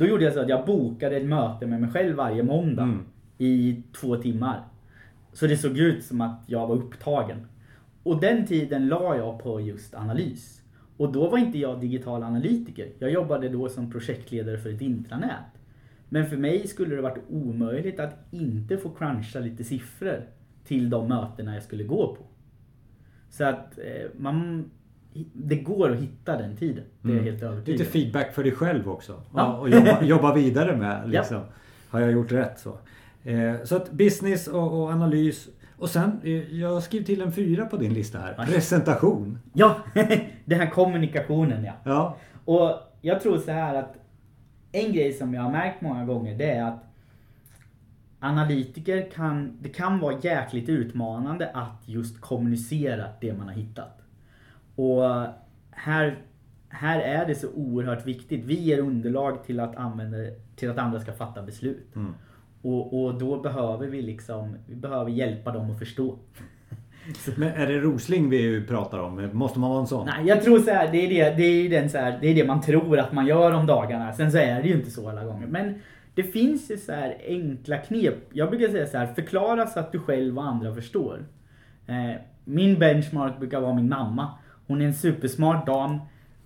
då 0.00 0.06
gjorde 0.06 0.24
jag 0.24 0.34
så 0.34 0.40
att 0.40 0.48
jag 0.48 0.66
bokade 0.66 1.16
ett 1.16 1.26
möte 1.26 1.66
med 1.66 1.80
mig 1.80 1.90
själv 1.90 2.16
varje 2.16 2.42
måndag 2.42 2.82
mm. 2.82 3.04
i 3.38 3.82
två 4.00 4.16
timmar. 4.16 4.64
Så 5.32 5.46
det 5.46 5.56
såg 5.56 5.78
ut 5.78 6.04
som 6.04 6.20
att 6.20 6.44
jag 6.46 6.66
var 6.66 6.74
upptagen. 6.74 7.46
Och 8.02 8.20
den 8.20 8.46
tiden 8.46 8.88
la 8.88 9.16
jag 9.16 9.42
på 9.42 9.60
just 9.60 9.94
analys. 9.94 10.62
Och 10.96 11.12
då 11.12 11.28
var 11.28 11.38
inte 11.38 11.58
jag 11.58 11.80
digital 11.80 12.22
analytiker. 12.22 12.88
Jag 12.98 13.10
jobbade 13.10 13.48
då 13.48 13.68
som 13.68 13.90
projektledare 13.90 14.58
för 14.58 14.70
ett 14.70 14.80
intranät. 14.80 15.60
Men 16.08 16.26
för 16.26 16.36
mig 16.36 16.66
skulle 16.66 16.96
det 16.96 17.02
varit 17.02 17.24
omöjligt 17.28 18.00
att 18.00 18.16
inte 18.30 18.76
få 18.76 18.90
cruncha 18.90 19.40
lite 19.40 19.64
siffror 19.64 20.26
till 20.64 20.90
de 20.90 21.08
mötena 21.08 21.54
jag 21.54 21.62
skulle 21.62 21.84
gå 21.84 22.16
på. 22.16 22.22
Så 23.30 23.44
att 23.44 23.78
eh, 23.78 24.10
man, 24.16 24.64
det 25.32 25.56
går 25.56 25.90
att 25.90 25.98
hitta 25.98 26.36
den 26.36 26.56
tiden. 26.56 26.84
Det 27.02 27.08
är 27.08 27.12
jag 27.12 27.22
mm. 27.22 27.32
helt 27.32 27.42
övertygad 27.42 27.78
Lite 27.78 27.90
feedback 27.90 28.34
för 28.34 28.42
dig 28.42 28.52
själv 28.52 28.88
också. 28.88 29.22
Ja. 29.34 29.56
Och 29.56 29.70
jobba, 29.70 30.02
jobba 30.02 30.34
vidare 30.34 30.76
med. 30.76 31.10
Liksom. 31.10 31.36
Ja. 31.36 31.44
Har 31.88 32.00
jag 32.00 32.12
gjort 32.12 32.32
rätt 32.32 32.58
så? 32.58 32.78
Eh, 33.24 33.54
så 33.64 33.76
att 33.76 33.90
business 33.90 34.48
och, 34.48 34.82
och, 34.82 34.90
analys. 34.90 35.48
Och 35.76 35.90
sen, 35.90 36.20
eh, 36.24 36.58
jag 36.58 36.82
skriver 36.82 37.06
till 37.06 37.20
en 37.20 37.32
fyra 37.32 37.66
på 37.66 37.76
din 37.76 37.94
lista 37.94 38.18
här. 38.18 38.46
Presentation. 38.46 39.38
Ja, 39.52 39.76
den 40.44 40.60
här 40.60 40.70
kommunikationen 40.70 41.64
ja. 41.64 41.72
ja. 41.84 42.16
Och 42.44 42.78
jag 43.00 43.20
tror 43.20 43.38
så 43.38 43.50
här 43.50 43.74
att 43.74 43.96
en 44.72 44.92
grej 44.92 45.12
som 45.12 45.34
jag 45.34 45.42
har 45.42 45.50
märkt 45.50 45.80
många 45.80 46.04
gånger 46.04 46.38
det 46.38 46.50
är 46.50 46.64
att 46.64 46.84
analytiker 48.20 49.10
kan, 49.10 49.58
det 49.60 49.68
kan 49.68 49.98
vara 49.98 50.18
jäkligt 50.20 50.68
utmanande 50.68 51.50
att 51.54 51.82
just 51.86 52.20
kommunicera 52.20 53.04
det 53.20 53.32
man 53.32 53.48
har 53.48 53.54
hittat. 53.54 53.99
Och 54.80 55.26
här, 55.70 56.18
här 56.68 57.00
är 57.00 57.26
det 57.26 57.34
så 57.34 57.48
oerhört 57.54 58.06
viktigt. 58.06 58.44
Vi 58.44 58.54
ger 58.54 58.78
underlag 58.78 59.44
till 59.44 59.60
att, 59.60 59.76
använda, 59.76 60.16
till 60.56 60.70
att 60.70 60.78
andra 60.78 61.00
ska 61.00 61.12
fatta 61.12 61.42
beslut. 61.42 61.96
Mm. 61.96 62.14
Och, 62.62 63.04
och 63.04 63.14
då 63.14 63.40
behöver 63.40 63.86
vi 63.86 64.02
liksom, 64.02 64.56
vi 64.66 64.74
behöver 64.74 65.10
hjälpa 65.10 65.52
dem 65.52 65.70
att 65.70 65.78
förstå. 65.78 66.18
Men 67.36 67.48
är 67.48 67.66
det 67.66 67.80
Rosling 67.80 68.30
vi 68.30 68.66
pratar 68.66 68.98
om? 68.98 69.30
Måste 69.32 69.58
man 69.58 69.70
vara 69.70 69.80
en 69.80 69.86
sån? 69.86 70.06
Nej, 70.06 70.26
jag 70.26 70.42
tror 70.42 70.58
så 70.58 70.70
här, 70.70 70.92
det 70.92 70.98
är 70.98 71.08
det, 71.08 71.36
det, 71.36 71.42
är 71.42 71.70
den 71.70 71.90
så 71.90 71.98
här, 71.98 72.18
det 72.20 72.28
är 72.28 72.34
det 72.34 72.46
man 72.46 72.60
tror 72.60 72.98
att 72.98 73.12
man 73.12 73.26
gör 73.26 73.52
om 73.52 73.66
dagarna. 73.66 74.12
Sen 74.12 74.32
så 74.32 74.38
är 74.38 74.62
det 74.62 74.68
ju 74.68 74.74
inte 74.74 74.90
så 74.90 75.08
alla 75.08 75.24
gånger. 75.24 75.46
Men 75.46 75.74
det 76.14 76.22
finns 76.22 76.70
ju 76.70 76.76
så 76.76 76.92
här 76.92 77.16
enkla 77.26 77.76
knep. 77.76 78.14
Jag 78.32 78.50
brukar 78.50 78.68
säga 78.68 78.86
så 78.86 78.98
här, 78.98 79.06
förklara 79.06 79.66
så 79.66 79.80
att 79.80 79.92
du 79.92 79.98
själv 79.98 80.38
och 80.38 80.44
andra 80.44 80.74
förstår. 80.74 81.24
Eh, 81.86 82.20
min 82.44 82.78
benchmark 82.78 83.38
brukar 83.38 83.60
vara 83.60 83.74
min 83.74 83.88
mamma. 83.88 84.30
Hon 84.70 84.82
är 84.82 84.86
en 84.86 84.94
supersmart 84.94 85.66
dam, 85.66 85.92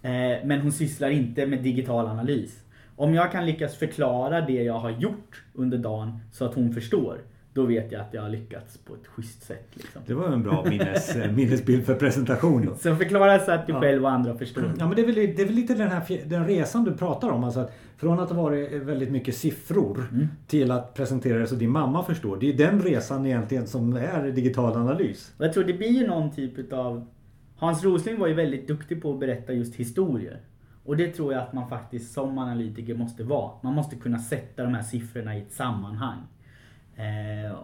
eh, 0.02 0.44
men 0.44 0.60
hon 0.60 0.72
sysslar 0.72 1.10
inte 1.10 1.46
med 1.46 1.62
digital 1.62 2.06
analys. 2.06 2.60
Om 2.96 3.14
jag 3.14 3.32
kan 3.32 3.46
lyckas 3.46 3.76
förklara 3.76 4.40
det 4.40 4.62
jag 4.62 4.78
har 4.78 4.90
gjort 4.90 5.44
under 5.54 5.78
dagen 5.78 6.18
så 6.32 6.44
att 6.44 6.54
hon 6.54 6.74
förstår, 6.74 7.18
då 7.52 7.66
vet 7.66 7.92
jag 7.92 8.00
att 8.00 8.14
jag 8.14 8.22
har 8.22 8.28
lyckats 8.28 8.78
på 8.78 8.94
ett 8.94 9.06
schysst 9.06 9.42
sätt. 9.42 9.68
Liksom. 9.74 10.02
Det 10.06 10.14
var 10.14 10.28
en 10.28 10.42
bra 10.42 10.64
minnes, 10.68 11.16
eh, 11.16 11.32
minnesbild 11.32 11.86
för 11.86 11.94
presentation. 11.94 12.76
Så 12.80 12.96
förklara 12.96 13.38
så 13.38 13.52
att 13.52 13.66
du 13.66 13.72
ja. 13.72 13.80
själv 13.80 14.04
och 14.04 14.10
andra 14.10 14.38
förstår. 14.38 14.72
Ja, 14.78 14.86
men 14.86 14.96
det 14.96 15.02
är 15.02 15.06
väl, 15.06 15.14
det 15.14 15.42
är 15.42 15.46
väl 15.46 15.54
lite 15.54 15.74
den 15.74 15.88
här 15.88 16.28
den 16.28 16.46
resan 16.46 16.84
du 16.84 16.92
pratar 16.92 17.30
om. 17.30 17.44
Alltså 17.44 17.60
att 17.60 17.72
från 17.96 18.20
att 18.20 18.30
ha 18.30 18.42
varit 18.42 18.72
väldigt 18.72 19.10
mycket 19.10 19.36
siffror 19.36 20.08
mm. 20.12 20.28
till 20.46 20.70
att 20.70 20.94
presentera 20.94 21.38
det 21.38 21.46
så 21.46 21.54
din 21.54 21.70
mamma 21.70 22.04
förstår. 22.04 22.36
Det 22.40 22.48
är 22.48 22.52
den 22.52 22.82
resan 22.82 23.26
egentligen 23.26 23.66
som 23.66 23.96
är 23.96 24.30
digital 24.30 24.76
analys. 24.76 25.32
Jag 25.38 25.52
tror 25.52 25.64
det 25.64 25.72
blir 25.72 26.06
någon 26.06 26.30
typ 26.30 26.72
av 26.72 27.06
Hans 27.64 27.84
Rosling 27.84 28.18
var 28.18 28.26
ju 28.26 28.34
väldigt 28.34 28.68
duktig 28.68 29.02
på 29.02 29.12
att 29.12 29.20
berätta 29.20 29.52
just 29.52 29.74
historier. 29.74 30.40
Och 30.84 30.96
det 30.96 31.10
tror 31.10 31.32
jag 31.32 31.42
att 31.42 31.52
man 31.52 31.68
faktiskt 31.68 32.12
som 32.12 32.38
analytiker 32.38 32.94
måste 32.94 33.24
vara. 33.24 33.52
Man 33.62 33.74
måste 33.74 33.96
kunna 33.96 34.18
sätta 34.18 34.64
de 34.64 34.74
här 34.74 34.82
siffrorna 34.82 35.36
i 35.36 35.40
ett 35.40 35.52
sammanhang. 35.52 36.18
Eh, 36.96 37.56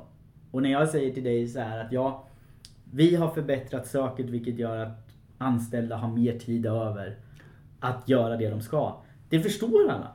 och 0.51 0.63
när 0.63 0.71
jag 0.71 0.89
säger 0.89 1.15
till 1.15 1.25
dig 1.25 1.49
så 1.49 1.61
här 1.61 1.85
att 1.85 1.93
ja, 1.93 2.25
vi 2.93 3.17
har 3.17 3.29
förbättrat 3.29 3.87
söket 3.87 4.27
vilket 4.27 4.59
gör 4.59 4.77
att 4.77 5.15
anställda 5.39 5.97
har 5.97 6.09
mer 6.09 6.39
tid 6.39 6.67
över 6.67 7.17
att 7.81 8.09
göra 8.09 8.37
det 8.37 8.51
de 8.51 8.61
ska. 8.61 9.03
Det 9.29 9.41
förstår 9.41 9.91
alla. 9.91 10.13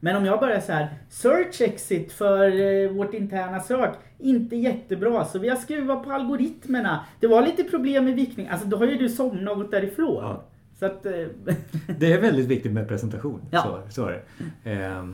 Men 0.00 0.16
om 0.16 0.24
jag 0.24 0.40
börjar 0.40 0.60
så 0.60 0.72
här, 0.72 0.88
search 1.08 1.60
exit 1.60 2.12
för 2.12 2.60
eh, 2.60 2.90
vårt 2.90 3.14
interna 3.14 3.60
sök, 3.60 3.94
inte 4.18 4.56
jättebra 4.56 5.24
så 5.24 5.38
vi 5.38 5.48
har 5.48 5.56
skruvat 5.56 6.04
på 6.04 6.12
algoritmerna. 6.12 7.04
Det 7.20 7.26
var 7.26 7.42
lite 7.42 7.64
problem 7.64 8.04
med 8.04 8.14
viktning. 8.14 8.48
Alltså 8.48 8.66
då 8.66 8.76
har 8.76 8.86
ju 8.86 8.96
du 8.96 9.08
somnat 9.08 9.52
och 9.52 9.62
gått 9.62 9.70
därifrån. 9.70 10.24
Ja. 10.24 10.44
Så 10.78 10.86
att, 10.86 11.06
eh, 11.06 11.12
det 11.98 12.12
är 12.12 12.20
väldigt 12.20 12.46
viktigt 12.46 12.72
med 12.72 12.88
presentation. 12.88 13.40
Ja. 13.50 13.62
Så, 13.62 13.92
så 13.92 14.06
är 14.06 14.22
det. 14.62 14.72
Eh, 14.72 15.08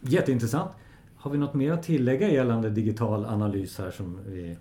jätteintressant. 0.00 0.70
Har 1.16 1.30
vi 1.30 1.38
något 1.38 1.54
mer 1.54 1.72
att 1.72 1.82
tillägga 1.82 2.28
gällande 2.28 2.70
digital 2.70 3.26
analys 3.26 3.78
här 3.78 3.90
som 3.90 4.20
vi... 4.26 4.56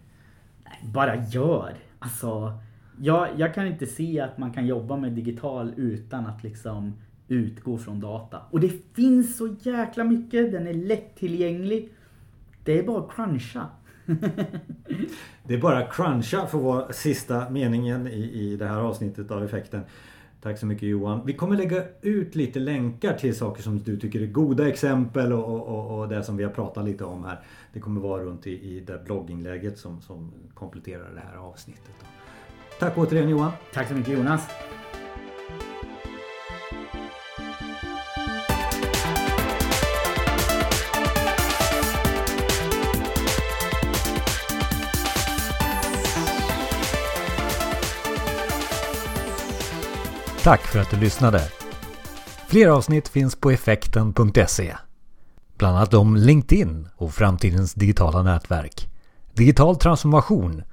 bara 0.93 1.15
gör. 1.15 1.73
Alltså, 1.99 2.53
jag, 2.99 3.27
jag 3.37 3.53
kan 3.53 3.67
inte 3.67 3.85
se 3.85 4.19
att 4.19 4.37
man 4.37 4.53
kan 4.53 4.67
jobba 4.67 4.97
med 4.97 5.11
digital 5.11 5.73
utan 5.77 6.25
att 6.25 6.43
liksom 6.43 6.93
utgå 7.27 7.77
från 7.77 7.99
data. 7.99 8.41
Och 8.51 8.59
det 8.59 8.71
finns 8.93 9.37
så 9.37 9.55
jäkla 9.61 10.03
mycket, 10.03 10.51
den 10.51 10.67
är 10.67 10.73
lättillgänglig. 10.73 11.89
Det 12.63 12.79
är 12.79 12.83
bara 12.83 12.99
att 12.99 13.11
cruncha. 13.11 13.67
det 15.43 15.53
är 15.53 15.61
bara 15.61 15.77
att 15.77 15.93
cruncha 15.93 16.47
för 16.47 16.57
vara 16.57 16.93
sista 16.93 17.49
meningen 17.49 18.07
i, 18.07 18.31
i 18.31 18.57
det 18.57 18.65
här 18.65 18.79
avsnittet 18.79 19.31
av 19.31 19.43
effekten. 19.43 19.81
Tack 20.41 20.59
så 20.59 20.65
mycket 20.65 20.89
Johan. 20.89 21.21
Vi 21.25 21.33
kommer 21.33 21.55
lägga 21.55 21.83
ut 22.01 22.35
lite 22.35 22.59
länkar 22.59 23.13
till 23.13 23.35
saker 23.35 23.63
som 23.63 23.79
du 23.79 23.99
tycker 23.99 24.21
är 24.21 24.27
goda 24.27 24.69
exempel 24.69 25.33
och, 25.33 25.67
och, 25.67 25.99
och 25.99 26.07
det 26.07 26.23
som 26.23 26.37
vi 26.37 26.43
har 26.43 26.51
pratat 26.51 26.85
lite 26.85 27.03
om 27.03 27.23
här. 27.23 27.39
Det 27.73 27.79
kommer 27.79 28.01
vara 28.01 28.23
runt 28.23 28.47
i, 28.47 28.51
i 28.51 28.79
det 28.79 29.01
blogginlägget 29.05 29.77
som, 29.77 30.01
som 30.01 30.31
kompletterar 30.53 31.13
det 31.13 31.21
här 31.31 31.37
avsnittet. 31.37 31.95
Tack 32.79 32.97
återigen 32.97 33.29
Johan. 33.29 33.51
Tack 33.73 33.87
så 33.87 33.93
mycket 33.93 34.13
Jonas. 34.13 34.47
Tack 50.45 50.61
för 50.61 50.79
att 50.79 50.89
du 50.89 50.97
lyssnade. 50.97 51.49
Fler 52.47 52.67
avsnitt 52.67 53.07
finns 53.07 53.35
på 53.35 53.51
effekten.se. 53.51 54.75
Bland 55.57 55.77
annat 55.77 55.93
om 55.93 56.15
LinkedIn 56.15 56.87
och 56.95 57.13
framtidens 57.13 57.73
digitala 57.73 58.23
nätverk. 58.23 58.87
Digital 59.33 59.75
transformation, 59.75 60.63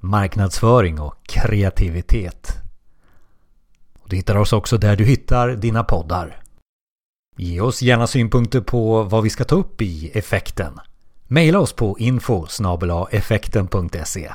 marknadsföring 0.00 1.00
och 1.00 1.14
kreativitet. 1.26 2.52
Du 4.06 4.16
hittar 4.16 4.36
oss 4.36 4.52
också 4.52 4.78
där 4.78 4.96
du 4.96 5.04
hittar 5.04 5.48
dina 5.48 5.84
poddar. 5.84 6.42
Ge 7.36 7.60
oss 7.60 7.82
gärna 7.82 8.06
synpunkter 8.06 8.60
på 8.60 9.02
vad 9.02 9.22
vi 9.22 9.30
ska 9.30 9.44
ta 9.44 9.56
upp 9.56 9.82
i 9.82 10.10
effekten. 10.14 10.80
Maila 11.26 11.58
oss 11.58 11.72
på 11.72 11.98
info 11.98 12.46
effekten.se 13.10 14.32